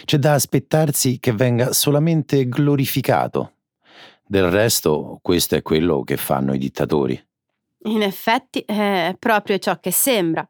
C'è 0.04 0.16
da 0.16 0.34
aspettarsi 0.34 1.18
che 1.18 1.32
venga 1.32 1.72
solamente 1.72 2.48
glorificato. 2.48 3.56
Del 4.24 4.48
resto, 4.50 5.18
questo 5.20 5.56
è 5.56 5.62
quello 5.62 6.02
che 6.02 6.16
fanno 6.16 6.54
i 6.54 6.58
dittatori. 6.58 7.22
In 7.86 8.02
effetti 8.02 8.60
è 8.60 9.14
proprio 9.18 9.58
ciò 9.58 9.78
che 9.80 9.90
sembra. 9.90 10.46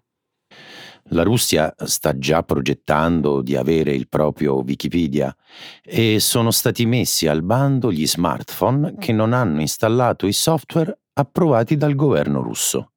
La 1.08 1.22
Russia 1.22 1.74
sta 1.84 2.16
già 2.18 2.42
progettando 2.42 3.42
di 3.42 3.56
avere 3.56 3.94
il 3.94 4.08
proprio 4.08 4.62
Wikipedia 4.62 5.34
e 5.82 6.18
sono 6.18 6.50
stati 6.50 6.86
messi 6.86 7.26
al 7.26 7.42
bando 7.42 7.92
gli 7.92 8.06
smartphone 8.06 8.96
che 8.98 9.12
non 9.12 9.32
hanno 9.32 9.60
installato 9.60 10.26
i 10.26 10.32
software 10.32 10.98
approvati 11.12 11.76
dal 11.76 11.94
governo 11.94 12.40
russo. 12.42 12.92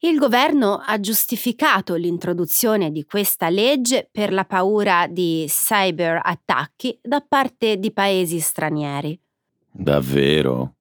Il 0.00 0.18
governo 0.18 0.82
ha 0.84 0.98
giustificato 0.98 1.94
l'introduzione 1.94 2.90
di 2.90 3.04
questa 3.04 3.50
legge 3.50 4.08
per 4.10 4.32
la 4.32 4.44
paura 4.44 5.06
di 5.06 5.46
cyberattacchi 5.48 7.00
da 7.02 7.20
parte 7.26 7.78
di 7.78 7.92
paesi 7.92 8.38
stranieri. 8.38 9.20
Davvero? 9.70 10.76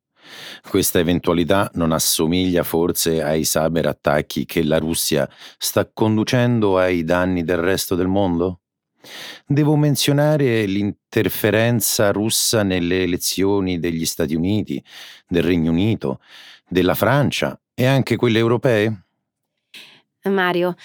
Questa 0.67 0.99
eventualità 0.99 1.69
non 1.75 1.91
assomiglia 1.91 2.63
forse 2.63 3.21
ai 3.21 3.43
cyberattacchi 3.43 4.45
che 4.45 4.63
la 4.63 4.77
Russia 4.77 5.29
sta 5.57 5.89
conducendo 5.91 6.77
ai 6.77 7.03
danni 7.03 7.43
del 7.43 7.57
resto 7.57 7.95
del 7.95 8.07
mondo? 8.07 8.61
Devo 9.45 9.75
menzionare 9.75 10.65
l'interferenza 10.65 12.11
russa 12.11 12.63
nelle 12.63 13.03
elezioni 13.03 13.79
degli 13.79 14.05
Stati 14.05 14.35
Uniti, 14.35 14.83
del 15.27 15.43
Regno 15.43 15.71
Unito, 15.71 16.19
della 16.67 16.95
Francia 16.95 17.59
e 17.73 17.85
anche 17.85 18.15
quelle 18.15 18.39
europee? 18.39 19.03
Mario, 20.23 20.75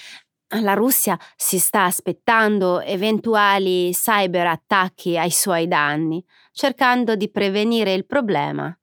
la 0.61 0.73
Russia 0.73 1.19
si 1.35 1.59
sta 1.59 1.83
aspettando 1.83 2.79
eventuali 2.79 3.91
cyberattacchi 3.91 5.17
ai 5.17 5.31
suoi 5.31 5.67
danni, 5.67 6.23
cercando 6.51 7.15
di 7.15 7.29
prevenire 7.29 7.93
il 7.93 8.05
problema 8.05 8.75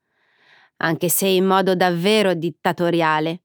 anche 0.82 1.08
se 1.08 1.26
in 1.26 1.46
modo 1.46 1.74
davvero 1.74 2.34
dittatoriale. 2.34 3.42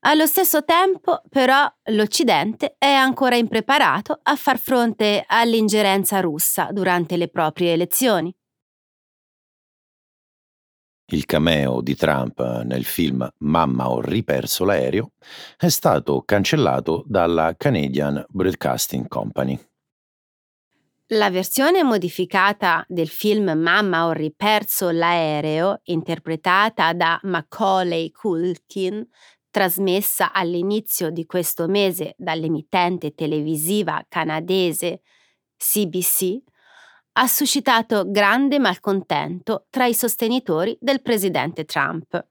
Allo 0.00 0.26
stesso 0.26 0.64
tempo, 0.64 1.22
però, 1.28 1.68
l'Occidente 1.86 2.76
è 2.78 2.92
ancora 2.92 3.34
impreparato 3.34 4.20
a 4.22 4.36
far 4.36 4.58
fronte 4.58 5.24
all'ingerenza 5.26 6.20
russa 6.20 6.68
durante 6.70 7.16
le 7.16 7.28
proprie 7.28 7.72
elezioni. 7.72 8.32
Il 11.10 11.24
cameo 11.24 11.80
di 11.80 11.96
Trump 11.96 12.38
nel 12.64 12.84
film 12.84 13.26
Mamma 13.38 13.90
ho 13.90 14.00
riperso 14.02 14.66
l'aereo 14.66 15.12
è 15.56 15.68
stato 15.68 16.22
cancellato 16.22 17.02
dalla 17.06 17.54
Canadian 17.56 18.24
Broadcasting 18.28 19.08
Company. 19.08 19.58
La 21.12 21.30
versione 21.30 21.82
modificata 21.82 22.84
del 22.86 23.08
film 23.08 23.52
Mamma 23.52 24.04
ho 24.04 24.12
riperso 24.12 24.90
l'aereo, 24.90 25.80
interpretata 25.84 26.92
da 26.92 27.18
Macaulay 27.22 28.10
Culkin, 28.10 29.08
trasmessa 29.48 30.34
all'inizio 30.34 31.08
di 31.08 31.24
questo 31.24 31.66
mese 31.66 32.14
dall'emittente 32.18 33.14
televisiva 33.14 34.04
canadese 34.06 35.00
CBC, 35.56 36.42
ha 37.12 37.26
suscitato 37.26 38.10
grande 38.10 38.58
malcontento 38.58 39.64
tra 39.70 39.86
i 39.86 39.94
sostenitori 39.94 40.76
del 40.78 41.00
presidente 41.00 41.64
Trump. 41.64 42.22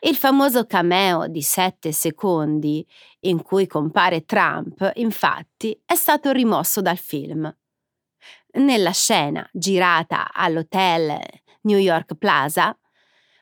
Il 0.00 0.16
famoso 0.16 0.66
cameo 0.66 1.28
di 1.28 1.40
sette 1.40 1.92
secondi 1.92 2.84
in 3.20 3.42
cui 3.44 3.68
compare 3.68 4.24
Trump, 4.24 4.90
infatti, 4.94 5.80
è 5.86 5.94
stato 5.94 6.32
rimosso 6.32 6.82
dal 6.82 6.98
film. 6.98 7.48
Nella 8.54 8.92
scena 8.92 9.48
girata 9.52 10.32
all'hotel 10.32 11.18
New 11.62 11.78
York 11.78 12.16
Plaza, 12.16 12.76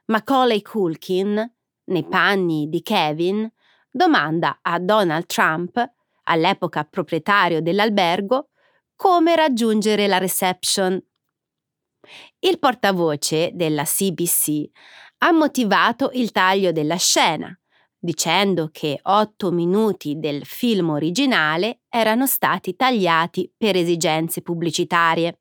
Macaulay 0.06 0.62
Culkin, 0.62 1.52
nei 1.84 2.06
panni 2.06 2.68
di 2.68 2.82
Kevin, 2.82 3.50
domanda 3.90 4.58
a 4.62 4.78
Donald 4.78 5.26
Trump, 5.26 5.84
all'epoca 6.24 6.84
proprietario 6.84 7.60
dell'albergo, 7.60 8.50
come 8.94 9.34
raggiungere 9.34 10.06
la 10.06 10.18
reception. 10.18 11.02
Il 12.38 12.58
portavoce 12.58 13.50
della 13.54 13.84
CBC 13.84 14.70
ha 15.18 15.32
motivato 15.32 16.10
il 16.14 16.30
taglio 16.30 16.72
della 16.72 16.96
scena, 16.96 17.54
dicendo 18.00 18.70
che 18.72 18.98
otto 19.02 19.50
minuti 19.50 20.18
del 20.18 20.44
film 20.46 20.90
originale 20.90 21.80
erano 21.88 22.26
stati 22.26 22.74
tagliati 22.74 23.52
per 23.54 23.76
esigenze 23.76 24.40
pubblicitarie. 24.40 25.38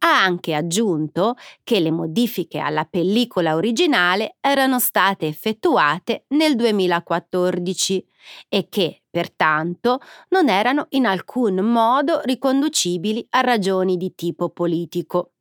Ha 0.00 0.22
anche 0.22 0.54
aggiunto 0.54 1.34
che 1.64 1.80
le 1.80 1.90
modifiche 1.90 2.58
alla 2.58 2.84
pellicola 2.84 3.54
originale 3.54 4.36
erano 4.40 4.78
state 4.78 5.26
effettuate 5.26 6.24
nel 6.28 6.54
2014 6.54 8.06
e 8.48 8.68
che, 8.68 9.02
pertanto, 9.10 10.00
non 10.28 10.48
erano 10.48 10.86
in 10.90 11.06
alcun 11.06 11.56
modo 11.56 12.20
riconducibili 12.22 13.26
a 13.30 13.40
ragioni 13.40 13.96
di 13.96 14.14
tipo 14.14 14.50
politico. 14.50 15.32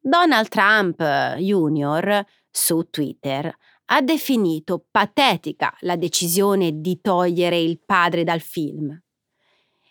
Donald 0.00 0.48
Trump 0.48 1.02
Jr. 1.36 2.24
su 2.50 2.88
Twitter 2.90 3.56
ha 3.86 4.00
definito 4.00 4.86
patetica 4.90 5.74
la 5.80 5.96
decisione 5.96 6.80
di 6.80 7.00
togliere 7.00 7.58
il 7.58 7.80
padre 7.84 8.24
dal 8.24 8.40
film. 8.40 8.98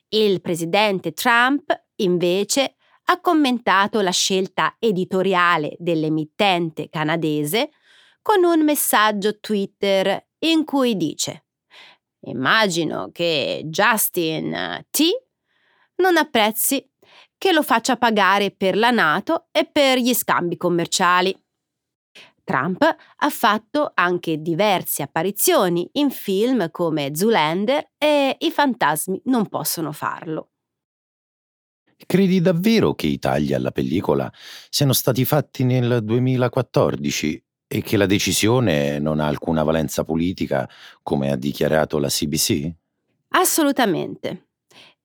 Il 0.10 0.42
presidente 0.42 1.14
Trump, 1.14 1.72
invece, 1.98 2.76
ha 3.06 3.20
commentato 3.20 4.02
la 4.02 4.12
scelta 4.12 4.76
editoriale 4.80 5.76
dell'emittente 5.80 6.90
canadese 6.90 7.72
con 8.22 8.44
un 8.44 8.64
messaggio 8.64 9.40
Twitter 9.40 10.28
in 10.40 10.64
cui 10.64 10.96
dice 10.96 11.46
Immagino 12.24 13.10
che 13.12 13.64
Justin 13.66 14.86
T 14.92 15.02
non 15.96 16.18
apprezzi 16.18 16.88
che 17.38 17.52
lo 17.52 17.64
faccia 17.64 17.98
pagare 17.98 18.52
per 18.52 18.78
la 18.78 18.92
Nato 18.92 19.48
e 19.52 19.66
per 19.66 19.98
gli 19.98 20.14
scambi 20.14 20.58
commerciali. 20.58 21.36
Trump 22.52 22.84
ha 22.84 23.30
fatto 23.30 23.92
anche 23.94 24.42
diverse 24.42 25.04
apparizioni 25.04 25.88
in 25.94 26.10
film 26.10 26.70
come 26.70 27.16
Zoolander 27.16 27.92
e 27.98 28.36
I 28.38 28.52
fantasmi 28.52 29.22
non 29.26 29.48
possono 29.48 29.94
farlo. 29.94 30.50
Credi 32.06 32.42
davvero 32.42 32.94
che 32.94 33.08
i 33.08 33.20
tagli 33.20 33.54
alla 33.54 33.72
pellicola 33.72 34.30
siano 34.70 34.92
stati 34.92 35.24
fatti 35.24 35.64
nel 35.64 36.04
2014 36.04 37.42
e 37.68 37.82
che 37.82 37.96
la 37.96 38.06
decisione 38.06 39.00
non 39.00 39.22
ha 39.22 39.28
alcuna 39.28 39.64
valenza 39.64 40.04
politica, 40.04 40.68
come 41.02 41.32
ha 41.32 41.38
dichiarato 41.38 42.00
la 42.00 42.10
CBC? 42.10 42.70
Assolutamente. 43.30 44.50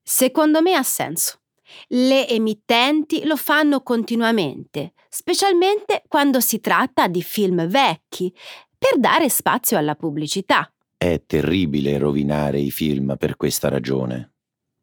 Secondo 0.03 0.63
me 0.63 0.75
ha 0.75 0.83
senso. 0.83 1.39
Le 1.89 2.29
emittenti 2.29 3.25
lo 3.25 3.37
fanno 3.37 3.83
continuamente, 3.83 4.93
specialmente 5.09 6.03
quando 6.09 6.41
si 6.41 6.61
tratta 6.61 7.09
di 7.09 7.23
film 7.23 7.67
vecchi, 7.67 8.33
per 8.77 8.99
dare 8.99 9.29
spazio 9.29 9.79
alla 9.79 9.95
pubblicità. 9.95 10.71
È 10.97 11.23
terribile 11.27 11.99
rovinare 11.99 12.59
i 12.59 12.71
film 12.71 13.17
per 13.19 13.37
questa 13.37 13.69
ragione. 13.69 14.33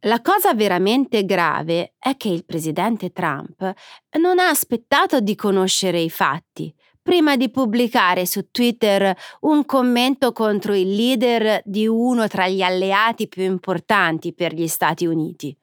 La 0.05 0.21
cosa 0.21 0.53
veramente 0.53 1.23
grave 1.25 1.93
è 1.97 2.17
che 2.17 2.27
il 2.27 2.43
presidente 2.45 3.11
Trump 3.11 3.73
non 4.19 4.37
ha 4.37 4.49
aspettato 4.49 5.21
di 5.21 5.33
conoscere 5.35 6.01
i 6.01 6.09
fatti 6.09 6.73
prima 7.03 7.35
di 7.35 7.51
pubblicare 7.51 8.25
su 8.25 8.49
Twitter 8.49 9.15
un 9.41 9.65
commento 9.65 10.31
contro 10.31 10.73
il 10.73 10.95
leader 10.95 11.61
di 11.65 11.85
uno 11.85 12.27
tra 12.27 12.47
gli 12.47 12.61
alleati 12.61 13.27
più 13.27 13.43
importanti 13.43 14.33
per 14.33 14.53
gli 14.53 14.67
Stati 14.67 15.05
Uniti. 15.05 15.55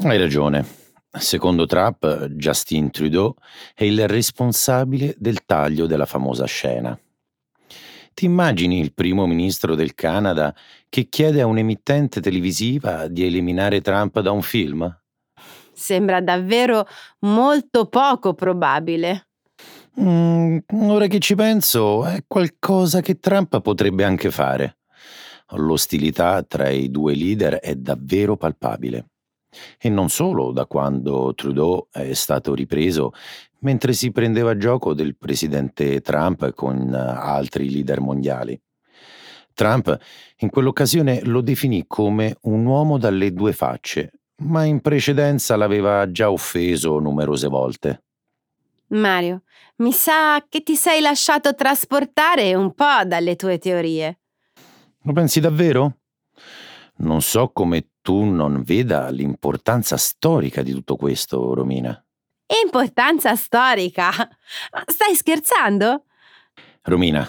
Hai 0.00 0.16
ragione. 0.16 0.64
Secondo 1.10 1.66
Trump, 1.66 2.26
Justin 2.28 2.90
Trudeau 2.90 3.34
è 3.74 3.84
il 3.84 4.08
responsabile 4.08 5.14
del 5.18 5.44
taglio 5.44 5.86
della 5.86 6.06
famosa 6.06 6.46
scena. 6.46 6.98
Ti 8.14 8.24
immagini 8.24 8.80
il 8.80 8.94
primo 8.94 9.26
ministro 9.26 9.74
del 9.74 9.94
Canada 9.94 10.54
che 10.88 11.08
chiede 11.08 11.42
a 11.42 11.46
un'emittente 11.46 12.20
televisiva 12.20 13.06
di 13.06 13.24
eliminare 13.24 13.82
Trump 13.82 14.18
da 14.20 14.30
un 14.30 14.42
film? 14.42 15.00
Sembra 15.72 16.22
davvero 16.22 16.86
molto 17.20 17.86
poco 17.86 18.32
probabile. 18.32 19.28
Mm, 20.00 20.58
ora 20.72 21.06
che 21.06 21.18
ci 21.18 21.34
penso, 21.34 22.06
è 22.06 22.24
qualcosa 22.26 23.00
che 23.00 23.18
Trump 23.18 23.60
potrebbe 23.60 24.04
anche 24.04 24.30
fare. 24.30 24.78
l'ostilità 25.54 26.42
tra 26.44 26.70
i 26.70 26.90
due 26.90 27.14
leader 27.14 27.56
è 27.56 27.74
davvero 27.74 28.38
palpabile. 28.38 29.11
E 29.78 29.88
non 29.88 30.08
solo 30.08 30.52
da 30.52 30.66
quando 30.66 31.32
Trudeau 31.34 31.88
è 31.90 32.12
stato 32.14 32.54
ripreso 32.54 33.12
mentre 33.60 33.92
si 33.92 34.10
prendeva 34.10 34.56
gioco 34.56 34.94
del 34.94 35.16
presidente 35.16 36.00
Trump 36.00 36.52
con 36.52 36.92
altri 36.94 37.70
leader 37.70 38.00
mondiali. 38.00 38.60
Trump 39.54 39.96
in 40.38 40.50
quell'occasione 40.50 41.24
lo 41.24 41.40
definì 41.40 41.84
come 41.86 42.36
un 42.42 42.64
uomo 42.64 42.98
dalle 42.98 43.32
due 43.32 43.52
facce, 43.52 44.12
ma 44.44 44.64
in 44.64 44.80
precedenza 44.80 45.56
l'aveva 45.56 46.10
già 46.10 46.30
offeso 46.30 46.98
numerose 46.98 47.48
volte. 47.48 48.04
Mario, 48.88 49.42
mi 49.76 49.92
sa 49.92 50.44
che 50.48 50.62
ti 50.62 50.74
sei 50.74 51.00
lasciato 51.00 51.54
trasportare 51.54 52.54
un 52.54 52.74
po' 52.74 53.04
dalle 53.06 53.36
tue 53.36 53.58
teorie. 53.58 54.18
Lo 55.02 55.12
pensi 55.12 55.40
davvero? 55.40 55.98
Non 56.96 57.22
so 57.22 57.50
come 57.52 57.91
tu 58.02 58.24
non 58.24 58.62
veda 58.62 59.08
l'importanza 59.08 59.96
storica 59.96 60.62
di 60.62 60.72
tutto 60.72 60.96
questo, 60.96 61.54
Romina. 61.54 62.04
Importanza 62.64 63.34
storica? 63.36 64.10
Stai 64.86 65.14
scherzando? 65.14 66.04
Romina, 66.82 67.26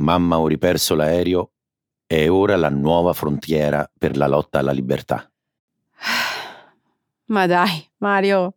mamma 0.00 0.38
ho 0.38 0.48
riperso 0.48 0.94
l'aereo, 0.94 1.52
è 2.06 2.28
ora 2.28 2.56
la 2.56 2.70
nuova 2.70 3.12
frontiera 3.12 3.88
per 3.96 4.16
la 4.16 4.26
lotta 4.26 4.58
alla 4.58 4.72
libertà. 4.72 5.30
Ma 7.26 7.46
dai, 7.46 7.88
Mario. 7.98 8.54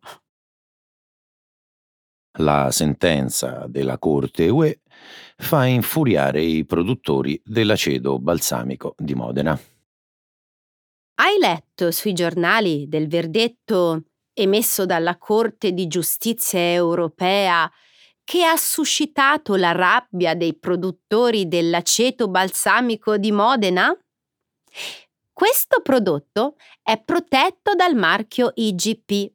La 2.40 2.70
sentenza 2.70 3.66
della 3.68 3.98
Corte 3.98 4.48
UE 4.48 4.80
fa 5.36 5.66
infuriare 5.66 6.40
i 6.40 6.64
produttori 6.64 7.40
dell'aceto 7.44 8.18
balsamico 8.18 8.94
di 8.96 9.14
Modena. 9.14 9.58
Hai 11.20 11.36
letto 11.40 11.90
sui 11.90 12.12
giornali 12.12 12.86
del 12.88 13.08
verdetto 13.08 14.04
emesso 14.32 14.86
dalla 14.86 15.18
Corte 15.18 15.72
di 15.72 15.88
giustizia 15.88 16.60
europea 16.60 17.68
che 18.22 18.44
ha 18.44 18.56
suscitato 18.56 19.56
la 19.56 19.72
rabbia 19.72 20.36
dei 20.36 20.56
produttori 20.56 21.48
dell'aceto 21.48 22.28
balsamico 22.28 23.16
di 23.16 23.32
Modena? 23.32 23.92
Questo 25.32 25.80
prodotto 25.82 26.54
è 26.82 27.02
protetto 27.02 27.74
dal 27.74 27.96
marchio 27.96 28.52
IGP, 28.54 29.32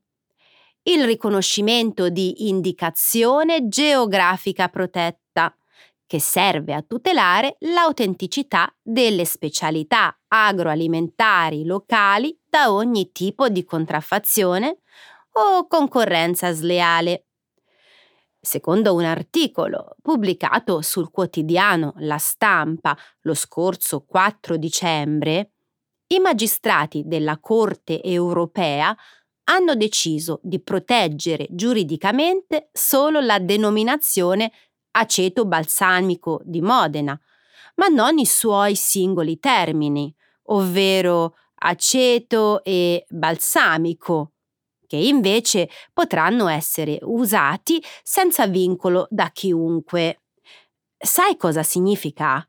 il 0.84 1.04
riconoscimento 1.04 2.08
di 2.08 2.48
indicazione 2.48 3.67
geografica 3.67 4.69
protetta, 4.69 5.23
che 6.13 6.19
serve 6.19 6.76
a 6.76 6.84
tutelare 6.84 7.56
l'autenticità 7.62 8.71
delle 8.84 9.26
specialità 9.26 10.15
agroalimentari 10.28 11.65
locali 11.65 12.39
da 12.47 12.71
ogni 12.71 13.12
tipo 13.12 13.49
di 13.49 13.63
contraffazione 13.63 14.82
o 15.32 15.65
concorrenza 15.65 16.52
sleale. 16.52 17.30
Secondo 18.39 18.93
un 18.93 19.06
articolo 19.06 19.95
pubblicato 20.04 20.84
sul 20.84 21.10
quotidiano 21.10 21.93
La 21.97 22.19
Stampa 22.19 22.95
lo 23.21 23.34
scorso 23.34 24.06
4 24.06 24.56
dicembre, 24.58 25.54
i 26.10 26.19
magistrati 26.19 27.02
della 27.08 27.39
Corte 27.39 28.04
europea 28.04 28.95
hanno 29.45 29.73
deciso 29.73 30.39
di 30.43 30.62
proteggere 30.62 31.47
giuridicamente 31.49 32.69
solo 32.71 33.19
la 33.19 33.39
denominazione 33.39 34.52
aceto 34.93 35.45
balsamico 35.45 36.41
di 36.43 36.62
Modena, 36.62 37.19
ma 37.75 37.88
non 37.88 38.17
i 38.17 38.25
suoi 38.25 38.75
singoli 38.75 39.39
termini, 39.39 40.13
ovvero 40.47 41.36
aceto 41.56 42.63
e 42.63 43.06
balsamico, 43.10 44.34
che 44.88 44.97
invece 44.97 45.69
potranno 45.93 46.47
essere 46.47 46.99
usati 47.01 47.82
senza 48.03 48.47
vincolo 48.47 49.08
da 49.10 49.29
chiunque. 49.32 50.21
Sai 50.97 51.38
cosa 51.38 51.63
significa? 51.63 52.47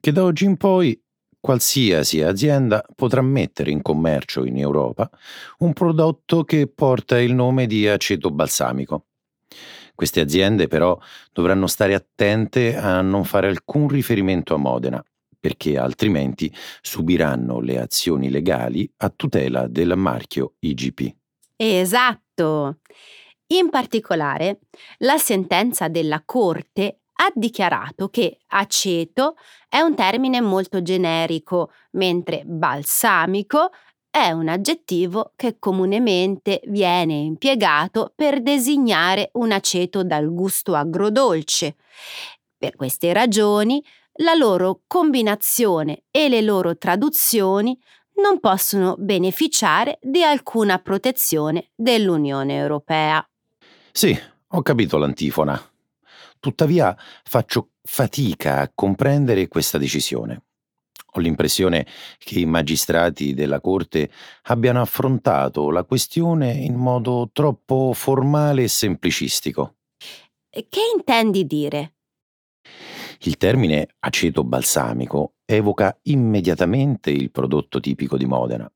Che 0.00 0.12
da 0.12 0.24
oggi 0.24 0.44
in 0.44 0.56
poi 0.56 1.00
qualsiasi 1.38 2.22
azienda 2.22 2.84
potrà 2.94 3.20
mettere 3.20 3.72
in 3.72 3.82
commercio 3.82 4.44
in 4.44 4.58
Europa 4.58 5.10
un 5.58 5.72
prodotto 5.72 6.44
che 6.44 6.68
porta 6.68 7.20
il 7.20 7.34
nome 7.34 7.66
di 7.66 7.88
aceto 7.88 8.30
balsamico. 8.30 9.06
Queste 9.94 10.20
aziende 10.20 10.68
però 10.68 10.98
dovranno 11.32 11.66
stare 11.66 11.94
attente 11.94 12.76
a 12.76 13.00
non 13.02 13.24
fare 13.24 13.48
alcun 13.48 13.88
riferimento 13.88 14.54
a 14.54 14.58
Modena, 14.58 15.02
perché 15.38 15.76
altrimenti 15.76 16.52
subiranno 16.80 17.60
le 17.60 17.78
azioni 17.78 18.30
legali 18.30 18.90
a 18.98 19.08
tutela 19.10 19.66
del 19.66 19.96
marchio 19.96 20.54
IGP. 20.60 21.14
Esatto. 21.56 22.78
In 23.48 23.68
particolare, 23.70 24.60
la 24.98 25.18
sentenza 25.18 25.88
della 25.88 26.22
Corte 26.24 27.00
ha 27.14 27.30
dichiarato 27.34 28.08
che 28.08 28.38
aceto 28.48 29.34
è 29.68 29.80
un 29.80 29.94
termine 29.94 30.40
molto 30.40 30.80
generico, 30.82 31.70
mentre 31.92 32.42
balsamico 32.44 33.70
è 34.12 34.30
un 34.30 34.48
aggettivo 34.48 35.32
che 35.36 35.56
comunemente 35.58 36.60
viene 36.66 37.14
impiegato 37.14 38.12
per 38.14 38.42
designare 38.42 39.30
un 39.34 39.52
aceto 39.52 40.04
dal 40.04 40.30
gusto 40.30 40.74
agrodolce. 40.74 41.76
Per 42.58 42.76
queste 42.76 43.14
ragioni, 43.14 43.82
la 44.16 44.34
loro 44.34 44.82
combinazione 44.86 46.02
e 46.10 46.28
le 46.28 46.42
loro 46.42 46.76
traduzioni 46.76 47.76
non 48.16 48.38
possono 48.38 48.96
beneficiare 48.98 49.98
di 50.02 50.22
alcuna 50.22 50.78
protezione 50.78 51.70
dell'Unione 51.74 52.54
Europea. 52.54 53.26
Sì, 53.90 54.14
ho 54.48 54.60
capito 54.60 54.98
l'antifona. 54.98 55.58
Tuttavia 56.38 56.94
faccio 57.24 57.70
fatica 57.82 58.60
a 58.60 58.70
comprendere 58.74 59.48
questa 59.48 59.78
decisione. 59.78 60.42
Ho 61.14 61.20
l'impressione 61.20 61.86
che 62.18 62.38
i 62.38 62.46
magistrati 62.46 63.34
della 63.34 63.60
Corte 63.60 64.10
abbiano 64.44 64.80
affrontato 64.80 65.70
la 65.70 65.84
questione 65.84 66.52
in 66.52 66.74
modo 66.74 67.28
troppo 67.34 67.92
formale 67.92 68.62
e 68.62 68.68
semplicistico. 68.68 69.74
Che 70.48 70.80
intendi 70.94 71.46
dire? 71.46 71.94
Il 73.20 73.36
termine 73.36 73.88
aceto 73.98 74.42
balsamico 74.42 75.34
evoca 75.44 75.98
immediatamente 76.04 77.10
il 77.10 77.30
prodotto 77.30 77.78
tipico 77.78 78.16
di 78.16 78.24
Modena, 78.24 78.70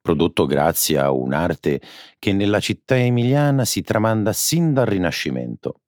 prodotto 0.00 0.44
grazie 0.44 0.98
a 0.98 1.12
un'arte 1.12 1.80
che 2.18 2.32
nella 2.32 2.58
città 2.58 2.96
emiliana 2.96 3.64
si 3.64 3.82
tramanda 3.82 4.32
sin 4.32 4.72
dal 4.72 4.86
Rinascimento. 4.86 5.82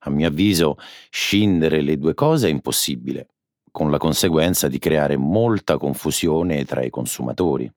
A 0.00 0.10
mio 0.10 0.26
avviso, 0.26 0.76
scindere 1.10 1.80
le 1.80 1.96
due 1.96 2.14
cose 2.14 2.48
è 2.48 2.50
impossibile 2.50 3.28
con 3.76 3.90
la 3.90 3.98
conseguenza 3.98 4.68
di 4.68 4.78
creare 4.78 5.18
molta 5.18 5.76
confusione 5.76 6.64
tra 6.64 6.82
i 6.82 6.88
consumatori. 6.88 7.70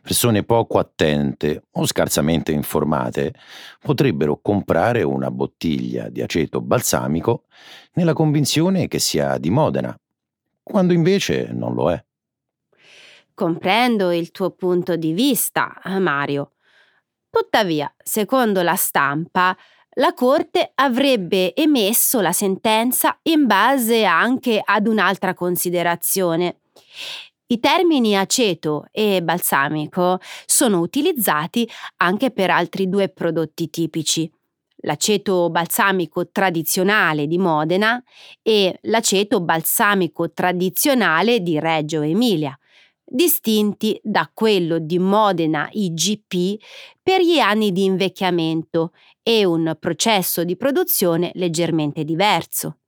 Persone 0.00 0.44
poco 0.44 0.78
attente 0.78 1.64
o 1.72 1.86
scarsamente 1.86 2.52
informate 2.52 3.34
potrebbero 3.80 4.38
comprare 4.40 5.02
una 5.02 5.32
bottiglia 5.32 6.08
di 6.08 6.22
aceto 6.22 6.60
balsamico 6.60 7.46
nella 7.94 8.12
convinzione 8.12 8.86
che 8.86 9.00
sia 9.00 9.38
di 9.38 9.50
Modena, 9.50 9.92
quando 10.62 10.92
invece 10.92 11.48
non 11.50 11.74
lo 11.74 11.90
è. 11.90 12.00
Comprendo 13.34 14.12
il 14.12 14.30
tuo 14.30 14.52
punto 14.52 14.94
di 14.94 15.12
vista, 15.12 15.80
Mario. 15.98 16.52
Tuttavia, 17.28 17.92
secondo 18.04 18.62
la 18.62 18.76
stampa, 18.76 19.56
la 19.98 20.12
Corte 20.14 20.72
avrebbe 20.76 21.54
emesso 21.54 22.20
la 22.20 22.32
sentenza 22.32 23.18
in 23.22 23.46
base 23.46 24.04
anche 24.04 24.60
ad 24.64 24.86
un'altra 24.86 25.34
considerazione. 25.34 26.60
I 27.48 27.58
termini 27.58 28.16
aceto 28.16 28.86
e 28.92 29.22
balsamico 29.22 30.20
sono 30.46 30.80
utilizzati 30.80 31.68
anche 31.96 32.30
per 32.30 32.50
altri 32.50 32.88
due 32.88 33.08
prodotti 33.08 33.70
tipici, 33.70 34.30
l'aceto 34.82 35.50
balsamico 35.50 36.28
tradizionale 36.28 37.26
di 37.26 37.38
Modena 37.38 38.00
e 38.42 38.78
l'aceto 38.82 39.40
balsamico 39.40 40.30
tradizionale 40.30 41.40
di 41.40 41.58
Reggio 41.58 42.02
Emilia, 42.02 42.56
distinti 43.04 43.98
da 44.02 44.30
quello 44.32 44.78
di 44.78 44.98
Modena 44.98 45.68
IGP 45.72 46.62
per 47.02 47.22
gli 47.22 47.38
anni 47.38 47.72
di 47.72 47.84
invecchiamento 47.84 48.92
e 49.28 49.44
un 49.44 49.76
processo 49.78 50.42
di 50.42 50.56
produzione 50.56 51.32
leggermente 51.34 52.02
diverso. 52.02 52.78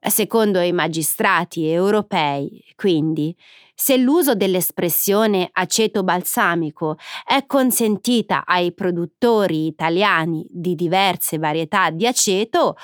Secondo 0.00 0.60
i 0.60 0.72
magistrati 0.72 1.68
europei, 1.68 2.64
quindi, 2.74 3.36
se 3.74 3.98
l'uso 3.98 4.34
dell'espressione 4.34 5.46
aceto 5.52 6.04
balsamico 6.04 6.96
è 7.22 7.44
consentita 7.44 8.46
ai 8.46 8.72
produttori 8.72 9.66
italiani 9.66 10.46
di 10.48 10.74
diverse 10.74 11.36
varietà 11.36 11.90
di 11.90 12.06
aceto, 12.06 12.76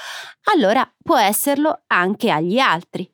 allora 0.52 0.86
può 1.02 1.16
esserlo 1.16 1.84
anche 1.86 2.30
agli 2.30 2.58
altri. 2.58 3.10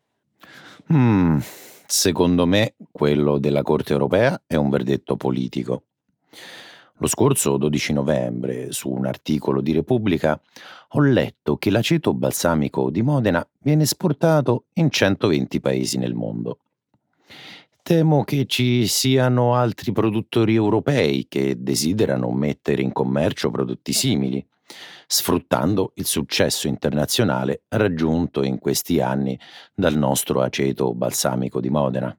Mm, 0.93 1.39
Secondo 1.87 2.45
me 2.45 2.75
quello 2.91 3.39
della 3.39 3.63
Corte 3.63 3.93
europea 3.93 4.43
è 4.49 4.57
un 4.57 4.69
verdetto 4.69 5.17
politico. 5.17 5.85
Lo 7.01 7.07
scorso 7.07 7.57
12 7.57 7.95
novembre, 7.95 8.73
su 8.73 8.91
un 8.91 9.07
articolo 9.07 9.63
di 9.63 9.73
Repubblica, 9.73 10.39
ho 10.89 11.01
letto 11.01 11.57
che 11.57 11.71
l'aceto 11.71 12.13
balsamico 12.13 12.91
di 12.91 13.01
Modena 13.01 13.47
viene 13.61 13.85
esportato 13.85 14.65
in 14.75 14.91
120 14.91 15.61
paesi 15.61 15.97
nel 15.97 16.13
mondo. 16.13 16.59
Temo 17.83 18.23
che 18.25 18.45
ci 18.45 18.87
siano 18.87 19.55
altri 19.55 19.93
produttori 19.93 20.55
europei 20.55 21.25
che 21.27 21.63
desiderano 21.63 22.31
mettere 22.33 22.83
in 22.83 22.93
commercio 22.93 23.51
prodotti 23.51 23.95
simili, 23.95 24.47
sfruttando 25.07 25.93
il 25.95 26.05
successo 26.05 26.69
internazionale 26.69 27.63
raggiunto 27.69 28.43
in 28.43 28.59
questi 28.59 29.01
anni 29.01 29.41
dal 29.73 29.97
nostro 29.97 30.43
aceto 30.43 30.93
balsamico 30.93 31.63
di 31.63 31.71
Modena. 31.71 32.15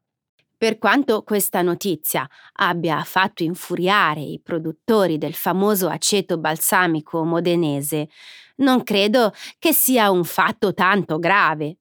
Per 0.62 0.78
quanto 0.78 1.24
questa 1.24 1.63
notizia 1.63 2.30
abbia 2.58 3.04
fatto 3.04 3.41
infuriare 3.41 4.19
i 4.21 4.39
produttori 4.39 5.17
del 5.17 5.34
famoso 5.34 5.88
aceto 5.88 6.38
balsamico 6.38 7.24
modenese, 7.24 8.10
non 8.58 8.84
credo 8.84 9.34
che 9.58 9.74
sia 9.74 10.12
un 10.12 10.24
fatto 10.24 10.76
tanto 10.76 11.17
grave. 11.17 11.78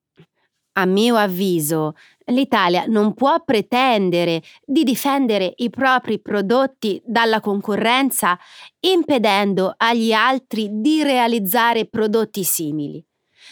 A 0.78 0.86
mio 0.86 1.16
avviso, 1.16 1.92
l'Italia 2.28 2.86
non 2.86 3.12
può 3.12 3.44
pretendere 3.44 4.42
di 4.64 4.82
difendere 4.82 5.52
i 5.56 5.68
propri 5.68 6.18
prodotti 6.18 7.02
dalla 7.04 7.40
concorrenza 7.40 8.38
impedendo 8.80 9.74
agli 9.76 10.12
altri 10.12 10.70
di 10.80 11.02
realizzare 11.02 11.86
prodotti 11.86 12.42
simili. 12.44 13.04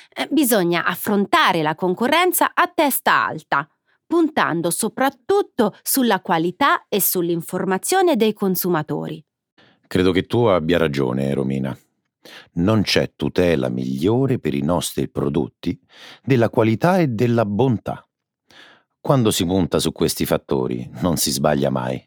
Eh, 0.08 0.26
bisogna 0.30 0.86
affrontare 0.86 1.60
la 1.60 1.74
concorrenza 1.74 2.52
a 2.54 2.66
testa 2.74 3.26
alta 3.26 3.68
puntando 4.08 4.70
soprattutto 4.70 5.74
sulla 5.82 6.20
qualità 6.20 6.86
e 6.88 7.00
sull'informazione 7.00 8.16
dei 8.16 8.32
consumatori. 8.32 9.24
Credo 9.86 10.10
che 10.12 10.22
tu 10.22 10.44
abbia 10.44 10.78
ragione, 10.78 11.32
Romina. 11.32 11.78
Non 12.54 12.82
c'è 12.82 13.12
tutela 13.14 13.68
migliore 13.68 14.38
per 14.38 14.54
i 14.54 14.62
nostri 14.62 15.08
prodotti 15.08 15.78
della 16.22 16.50
qualità 16.50 16.98
e 16.98 17.08
della 17.08 17.44
bontà. 17.44 18.02
Quando 19.00 19.30
si 19.30 19.46
punta 19.46 19.78
su 19.78 19.92
questi 19.92 20.26
fattori 20.26 20.88
non 21.00 21.16
si 21.16 21.30
sbaglia 21.30 21.70
mai. 21.70 22.04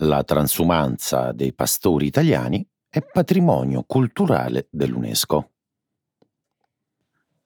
La 0.00 0.22
transumanza 0.22 1.32
dei 1.32 1.52
pastori 1.52 2.06
italiani 2.06 2.64
è 2.88 3.00
patrimonio 3.00 3.82
culturale 3.84 4.68
dell'UNESCO. 4.70 5.50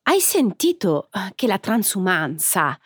Hai 0.04 0.18
sentito 0.18 1.08
eh, 1.12 1.30
che 1.36 1.46
la 1.46 1.58
transumanza, 1.58 2.76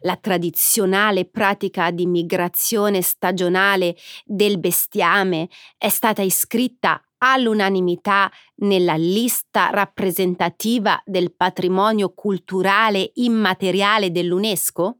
la 0.00 0.16
tradizionale 0.16 1.24
pratica 1.24 1.90
di 1.90 2.04
migrazione 2.06 3.00
stagionale 3.00 3.96
del 4.26 4.58
bestiame, 4.58 5.48
è 5.78 5.88
stata 5.88 6.20
iscritta 6.20 7.02
all'unanimità 7.18 8.30
nella 8.56 8.96
lista 8.96 9.70
rappresentativa 9.70 11.00
del 11.06 11.34
patrimonio 11.34 12.12
culturale 12.12 13.10
immateriale 13.14 14.10
dell'UNESCO? 14.10 14.98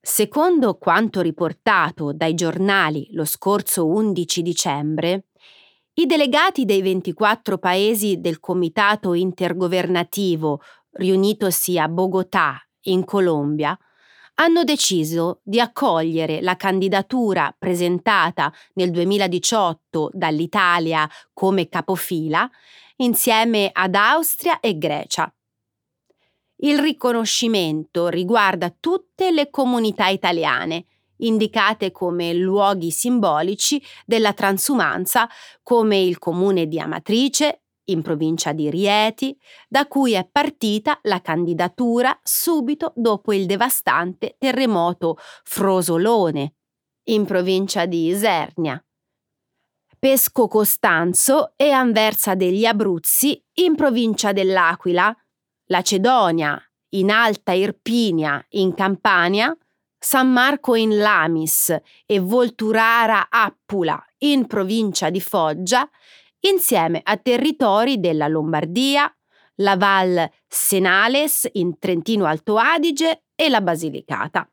Secondo 0.00 0.78
quanto 0.78 1.20
riportato 1.20 2.12
dai 2.12 2.34
giornali 2.34 3.08
lo 3.12 3.24
scorso 3.24 3.86
11 3.86 4.42
dicembre, 4.42 5.26
i 5.94 6.06
delegati 6.06 6.64
dei 6.64 6.80
24 6.80 7.58
paesi 7.58 8.18
del 8.18 8.40
Comitato 8.40 9.12
intergovernativo 9.12 10.62
riunitosi 10.92 11.78
a 11.78 11.86
Bogotà, 11.86 12.56
in 12.86 13.04
Colombia, 13.04 13.78
hanno 14.36 14.64
deciso 14.64 15.40
di 15.42 15.60
accogliere 15.60 16.40
la 16.40 16.56
candidatura 16.56 17.54
presentata 17.56 18.50
nel 18.74 18.90
2018 18.90 20.10
dall'Italia 20.14 21.06
come 21.34 21.68
capofila 21.68 22.50
insieme 22.96 23.68
ad 23.70 23.94
Austria 23.94 24.60
e 24.60 24.78
Grecia. 24.78 25.32
Il 26.56 26.78
riconoscimento 26.78 28.08
riguarda 28.08 28.74
tutte 28.80 29.30
le 29.30 29.50
comunità 29.50 30.06
italiane 30.06 30.86
indicate 31.24 31.90
come 31.90 32.32
luoghi 32.32 32.90
simbolici 32.90 33.82
della 34.06 34.32
transumanza, 34.32 35.28
come 35.62 36.00
il 36.00 36.18
comune 36.18 36.66
di 36.66 36.78
Amatrice, 36.78 37.62
in 37.86 38.02
provincia 38.02 38.52
di 38.52 38.70
Rieti, 38.70 39.36
da 39.68 39.86
cui 39.86 40.12
è 40.12 40.28
partita 40.30 40.98
la 41.02 41.20
candidatura 41.20 42.16
subito 42.22 42.92
dopo 42.94 43.32
il 43.32 43.46
devastante 43.46 44.36
terremoto 44.38 45.16
Frosolone, 45.42 46.54
in 47.08 47.24
provincia 47.24 47.86
di 47.86 48.06
Isernia. 48.06 48.82
Pesco 49.98 50.48
Costanzo 50.48 51.52
e 51.56 51.70
Anversa 51.70 52.34
degli 52.34 52.64
Abruzzi, 52.64 53.40
in 53.54 53.76
provincia 53.76 54.32
dell'Aquila, 54.32 55.14
Lacedonia, 55.66 56.60
in 56.94 57.10
Alta 57.10 57.52
Irpinia, 57.52 58.44
in 58.50 58.74
Campania, 58.74 59.56
San 60.04 60.32
Marco 60.32 60.74
in 60.74 60.98
Lamis 60.98 61.74
e 62.04 62.18
Volturara 62.18 63.28
Appula 63.30 64.04
in 64.18 64.48
provincia 64.48 65.10
di 65.10 65.20
Foggia, 65.20 65.88
insieme 66.40 67.00
a 67.04 67.16
territori 67.18 68.00
della 68.00 68.26
Lombardia, 68.26 69.08
la 69.56 69.76
Val 69.76 70.28
Senales 70.48 71.48
in 71.52 71.78
Trentino 71.78 72.24
Alto 72.24 72.56
Adige 72.56 73.22
e 73.36 73.48
la 73.48 73.60
Basilicata. 73.60 74.50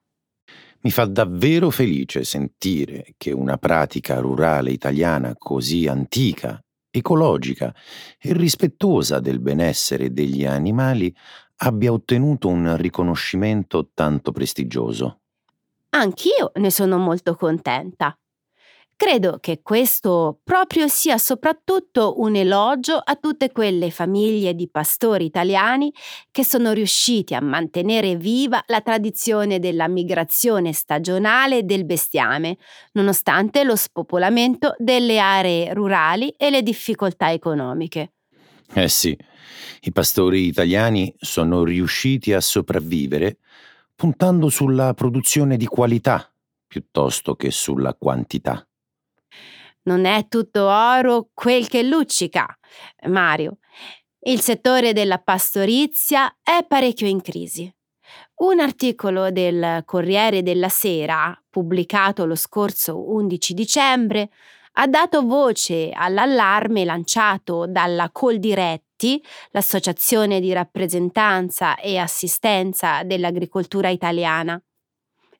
Mi 0.81 0.91
fa 0.91 1.05
davvero 1.05 1.71
felice 1.71 2.23
sentire 2.23 3.15
che 3.17 3.31
una 3.31 3.57
pratica 3.57 4.19
rurale 4.19 4.69
italiana 4.69 5.33
così 5.35 5.87
antica, 5.87 6.63
ecologica 6.91 7.73
e 8.19 8.33
rispettosa 8.33 9.19
del 9.19 9.39
benessere 9.39 10.13
degli 10.13 10.45
animali 10.45 11.13
abbia 11.61 11.91
ottenuto 11.91 12.49
un 12.49 12.77
riconoscimento 12.77 13.89
tanto 13.95 14.31
prestigioso. 14.31 15.21
Anch'io 15.91 16.51
ne 16.55 16.69
sono 16.69 16.97
molto 16.97 17.35
contenta. 17.35 18.15
Credo 18.95 19.37
che 19.39 19.61
questo 19.63 20.41
proprio 20.43 20.89
sia 20.89 21.17
soprattutto 21.17 22.19
un 22.19 22.35
elogio 22.35 22.97
a 22.97 23.15
tutte 23.15 23.49
quelle 23.49 23.91
famiglie 23.91 24.53
di 24.53 24.69
pastori 24.69 25.23
italiani 25.23 25.91
che 26.31 26.43
sono 26.43 26.73
riusciti 26.73 27.33
a 27.33 27.39
mantenere 27.39 28.17
viva 28.17 28.61
la 28.67 28.81
tradizione 28.81 29.59
della 29.59 29.87
migrazione 29.87 30.73
stagionale 30.73 31.63
del 31.63 31.85
bestiame, 31.85 32.57
nonostante 32.91 33.63
lo 33.63 33.77
spopolamento 33.77 34.75
delle 34.77 35.17
aree 35.17 35.73
rurali 35.73 36.29
e 36.31 36.49
le 36.49 36.61
difficoltà 36.61 37.31
economiche. 37.31 38.11
Eh 38.73 38.89
sì, 38.89 39.17
i 39.81 39.91
pastori 39.91 40.45
italiani 40.45 41.15
sono 41.17 41.63
riusciti 41.63 42.33
a 42.33 42.41
sopravvivere 42.41 43.37
puntando 43.99 44.47
sulla 44.47 44.93
produzione 44.93 45.57
di 45.57 45.65
qualità 45.65 46.31
piuttosto 46.65 47.35
che 47.35 47.51
sulla 47.51 47.93
quantità. 47.95 48.65
Non 49.81 50.05
è 50.05 50.29
tutto 50.29 50.67
oro 50.67 51.31
quel 51.33 51.67
che 51.67 51.83
luccica, 51.83 52.47
Mario. 53.07 53.57
Il 54.21 54.39
settore 54.39 54.93
della 54.93 55.17
pastorizia 55.17 56.33
è 56.41 56.65
parecchio 56.65 57.07
in 57.07 57.19
crisi. 57.19 57.69
Un 58.35 58.61
articolo 58.61 59.31
del 59.31 59.81
Corriere 59.83 60.43
della 60.43 60.69
Sera, 60.69 61.37
pubblicato 61.49 62.25
lo 62.25 62.35
scorso 62.35 63.11
11 63.11 63.53
dicembre, 63.53 64.29
ha 64.75 64.87
dato 64.87 65.23
voce 65.23 65.91
all'allarme 65.91 66.85
lanciato 66.85 67.67
dalla 67.67 68.09
Coldiretti, 68.11 68.88
l'associazione 69.51 70.39
di 70.39 70.51
rappresentanza 70.53 71.75
e 71.77 71.97
assistenza 71.97 73.03
dell'agricoltura 73.03 73.89
italiana. 73.89 74.61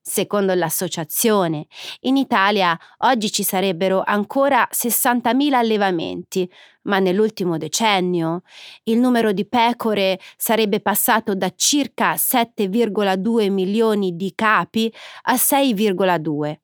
Secondo 0.01 0.53
l'associazione, 0.53 1.67
in 2.01 2.17
Italia 2.17 2.77
oggi 2.99 3.31
ci 3.31 3.43
sarebbero 3.43 4.01
ancora 4.03 4.67
60.000 4.71 5.53
allevamenti, 5.53 6.49
ma 6.83 6.99
nell'ultimo 6.99 7.57
decennio 7.57 8.41
il 8.85 8.97
numero 8.97 9.33
di 9.33 9.45
pecore 9.45 10.19
sarebbe 10.37 10.79
passato 10.79 11.35
da 11.35 11.51
circa 11.55 12.13
7,2 12.13 13.51
milioni 13.51 14.15
di 14.15 14.31
capi 14.33 14.91
a 15.23 15.35
6,2 15.35 16.55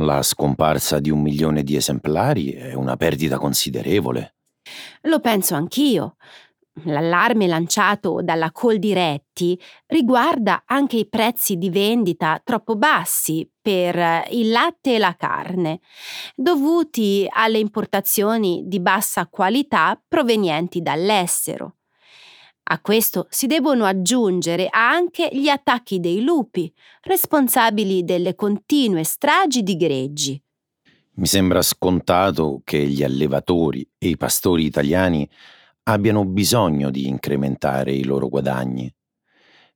la 0.00 0.22
scomparsa 0.22 1.00
di 1.00 1.10
un 1.10 1.20
milione 1.20 1.64
di 1.64 1.74
esemplari 1.74 2.52
è 2.52 2.74
una 2.74 2.96
perdita 2.96 3.36
considerevole. 3.36 4.37
Lo 5.02 5.20
penso 5.20 5.54
anch'io. 5.54 6.16
L'allarme 6.84 7.46
lanciato 7.46 8.20
dalla 8.22 8.52
Coldiretti 8.52 9.60
riguarda 9.86 10.62
anche 10.64 10.96
i 10.96 11.08
prezzi 11.08 11.56
di 11.56 11.70
vendita 11.70 12.40
troppo 12.44 12.76
bassi 12.76 13.50
per 13.60 14.24
il 14.30 14.50
latte 14.50 14.94
e 14.94 14.98
la 14.98 15.14
carne, 15.16 15.80
dovuti 16.36 17.26
alle 17.28 17.58
importazioni 17.58 18.62
di 18.66 18.80
bassa 18.80 19.26
qualità 19.26 20.00
provenienti 20.06 20.80
dall'estero. 20.80 21.78
A 22.70 22.80
questo 22.80 23.26
si 23.30 23.46
devono 23.46 23.86
aggiungere 23.86 24.68
anche 24.70 25.30
gli 25.32 25.48
attacchi 25.48 26.00
dei 26.00 26.22
lupi, 26.22 26.72
responsabili 27.02 28.04
delle 28.04 28.34
continue 28.34 29.04
stragi 29.04 29.62
di 29.62 29.76
greggi. 29.76 30.42
Mi 31.18 31.26
sembra 31.26 31.62
scontato 31.62 32.60
che 32.62 32.78
gli 32.86 33.02
allevatori 33.02 33.84
e 33.98 34.06
i 34.06 34.16
pastori 34.16 34.64
italiani 34.64 35.28
abbiano 35.84 36.24
bisogno 36.24 36.90
di 36.90 37.08
incrementare 37.08 37.92
i 37.92 38.04
loro 38.04 38.28
guadagni. 38.28 38.92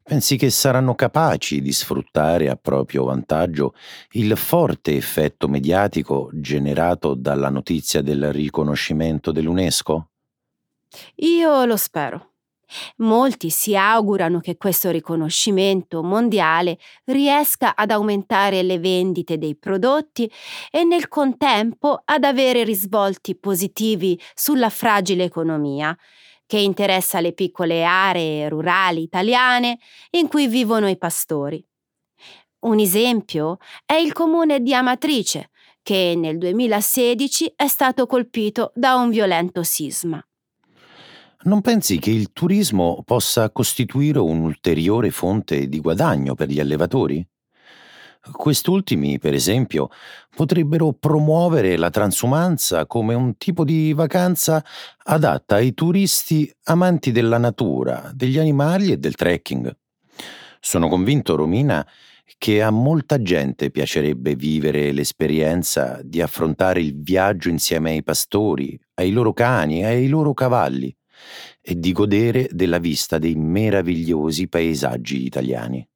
Pensi 0.05 0.37
che 0.37 0.51
saranno 0.51 0.95
capaci 0.95 1.61
di 1.61 1.73
sfruttare 1.73 2.49
a 2.49 2.55
proprio 2.55 3.05
vantaggio 3.05 3.75
il 4.13 4.37
forte 4.37 4.95
effetto 4.95 5.49
mediatico 5.49 6.31
generato 6.33 7.15
dalla 7.15 7.49
notizia 7.49 8.03
del 8.03 8.33
riconoscimento 8.33 9.33
dell'UNESCO? 9.33 10.11
Io 11.17 11.65
lo 11.65 11.77
spero. 11.77 12.32
Molti 12.97 13.51
si 13.51 13.77
augurano 13.77 14.41
che 14.41 14.57
questo 14.57 14.91
riconoscimento 14.91 16.03
mondiale 16.03 16.79
riesca 17.05 17.75
ad 17.75 17.91
aumentare 17.91 18.63
le 18.63 18.79
vendite 18.79 19.39
dei 19.39 19.57
prodotti 19.57 20.31
e 20.71 20.85
nel 20.85 21.09
contempo 21.09 22.01
ad 22.05 22.25
avere 22.25 22.65
risvolti 22.65 23.37
positivi 23.37 24.21
sulla 24.35 24.71
fragile 24.71 25.25
economia 25.25 25.97
che 26.47 26.59
interessa 26.59 27.21
le 27.21 27.33
piccole 27.33 27.83
aree 27.83 28.49
rurali 28.49 29.03
italiane 29.03 29.79
in 30.11 30.29
cui 30.29 30.49
vivono 30.49 30.89
i 30.89 30.99
pastori. 30.99 31.65
Un 32.61 32.79
esempio 32.79 33.57
è 33.87 33.95
il 33.95 34.13
comune 34.13 34.61
di 34.61 34.75
Amatrice, 34.75 35.51
che 35.83 36.15
nel 36.17 36.39
2016 36.39 37.55
è 37.57 37.67
stato 37.67 38.07
colpito 38.07 38.71
da 38.75 38.95
un 38.97 39.11
violento 39.11 39.63
sisma. 39.63 40.23
Non 41.45 41.61
pensi 41.61 41.99
che 41.99 42.13
il 42.13 42.33
turismo 42.33 43.03
possa 43.05 43.51
costituire 43.51 44.21
un'ulteriore 44.21 45.11
fonte 45.11 45.69
di 45.69 45.81
guadagno 45.81 46.37
per 46.37 46.49
gli 46.49 46.61
allevatori? 46.61 47.27
Quest'ultimi, 48.31 49.19
per 49.19 49.35
esempio, 49.35 49.89
potrebbero 50.37 50.93
promuovere 50.93 51.77
la 51.77 51.91
transumanza 51.91 52.87
come 52.87 53.15
un 53.15 53.37
tipo 53.39 53.65
di 53.65 53.93
vacanza 53.93 54.65
adatta 55.03 55.57
ai 55.57 55.75
turisti 55.75 56.49
amanti 56.67 57.11
della 57.11 57.39
natura, 57.39 58.13
degli 58.15 58.39
animali 58.39 58.93
e 58.93 58.99
del 58.99 59.17
trekking. 59.17 59.77
Sono 60.61 60.87
convinto, 60.87 61.35
Romina, 61.35 61.85
che 62.39 62.63
a 62.63 62.71
molta 62.71 63.21
gente 63.21 63.73
piacerebbe 63.73 64.37
vivere 64.37 64.93
l'esperienza 64.93 65.99
di 66.05 66.21
affrontare 66.21 66.81
il 66.81 67.03
viaggio 67.03 67.49
insieme 67.49 67.91
ai 67.91 68.05
pastori, 68.05 68.79
ai 68.95 69.11
loro 69.11 69.33
cani 69.33 69.81
e 69.81 69.87
ai 69.87 70.07
loro 70.07 70.35
cavalli 70.35 70.97
e 71.61 71.79
di 71.79 71.93
godere 71.93 72.49
della 72.51 72.79
vista 72.79 73.19
dei 73.19 73.35
meravigliosi 73.35 74.49
paesaggi 74.49 75.25
italiani. 75.25 75.87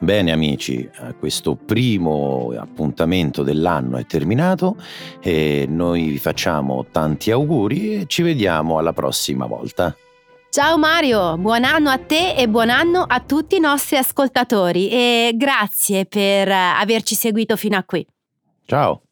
Bene 0.00 0.30
amici, 0.30 0.88
questo 1.18 1.56
primo 1.56 2.54
appuntamento 2.56 3.42
dell'anno 3.42 3.96
è 3.96 4.06
terminato 4.06 4.76
e 5.20 5.66
noi 5.68 6.06
vi 6.06 6.18
facciamo 6.18 6.86
tanti 6.92 7.32
auguri 7.32 7.94
e 7.94 8.06
ci 8.06 8.22
vediamo 8.22 8.78
alla 8.78 8.92
prossima 8.92 9.46
volta. 9.46 9.94
Ciao 10.50 10.78
Mario, 10.78 11.36
buon 11.36 11.64
anno 11.64 11.90
a 11.90 11.98
te 11.98 12.34
e 12.34 12.48
buon 12.48 12.70
anno 12.70 13.04
a 13.06 13.20
tutti 13.20 13.56
i 13.56 13.60
nostri 13.60 13.96
ascoltatori 13.96 14.88
e 14.88 15.32
grazie 15.34 16.06
per 16.06 16.48
averci 16.48 17.16
seguito 17.16 17.56
fino 17.56 17.76
a 17.76 17.82
qui. 17.82 18.06
Ciao. 18.64 19.02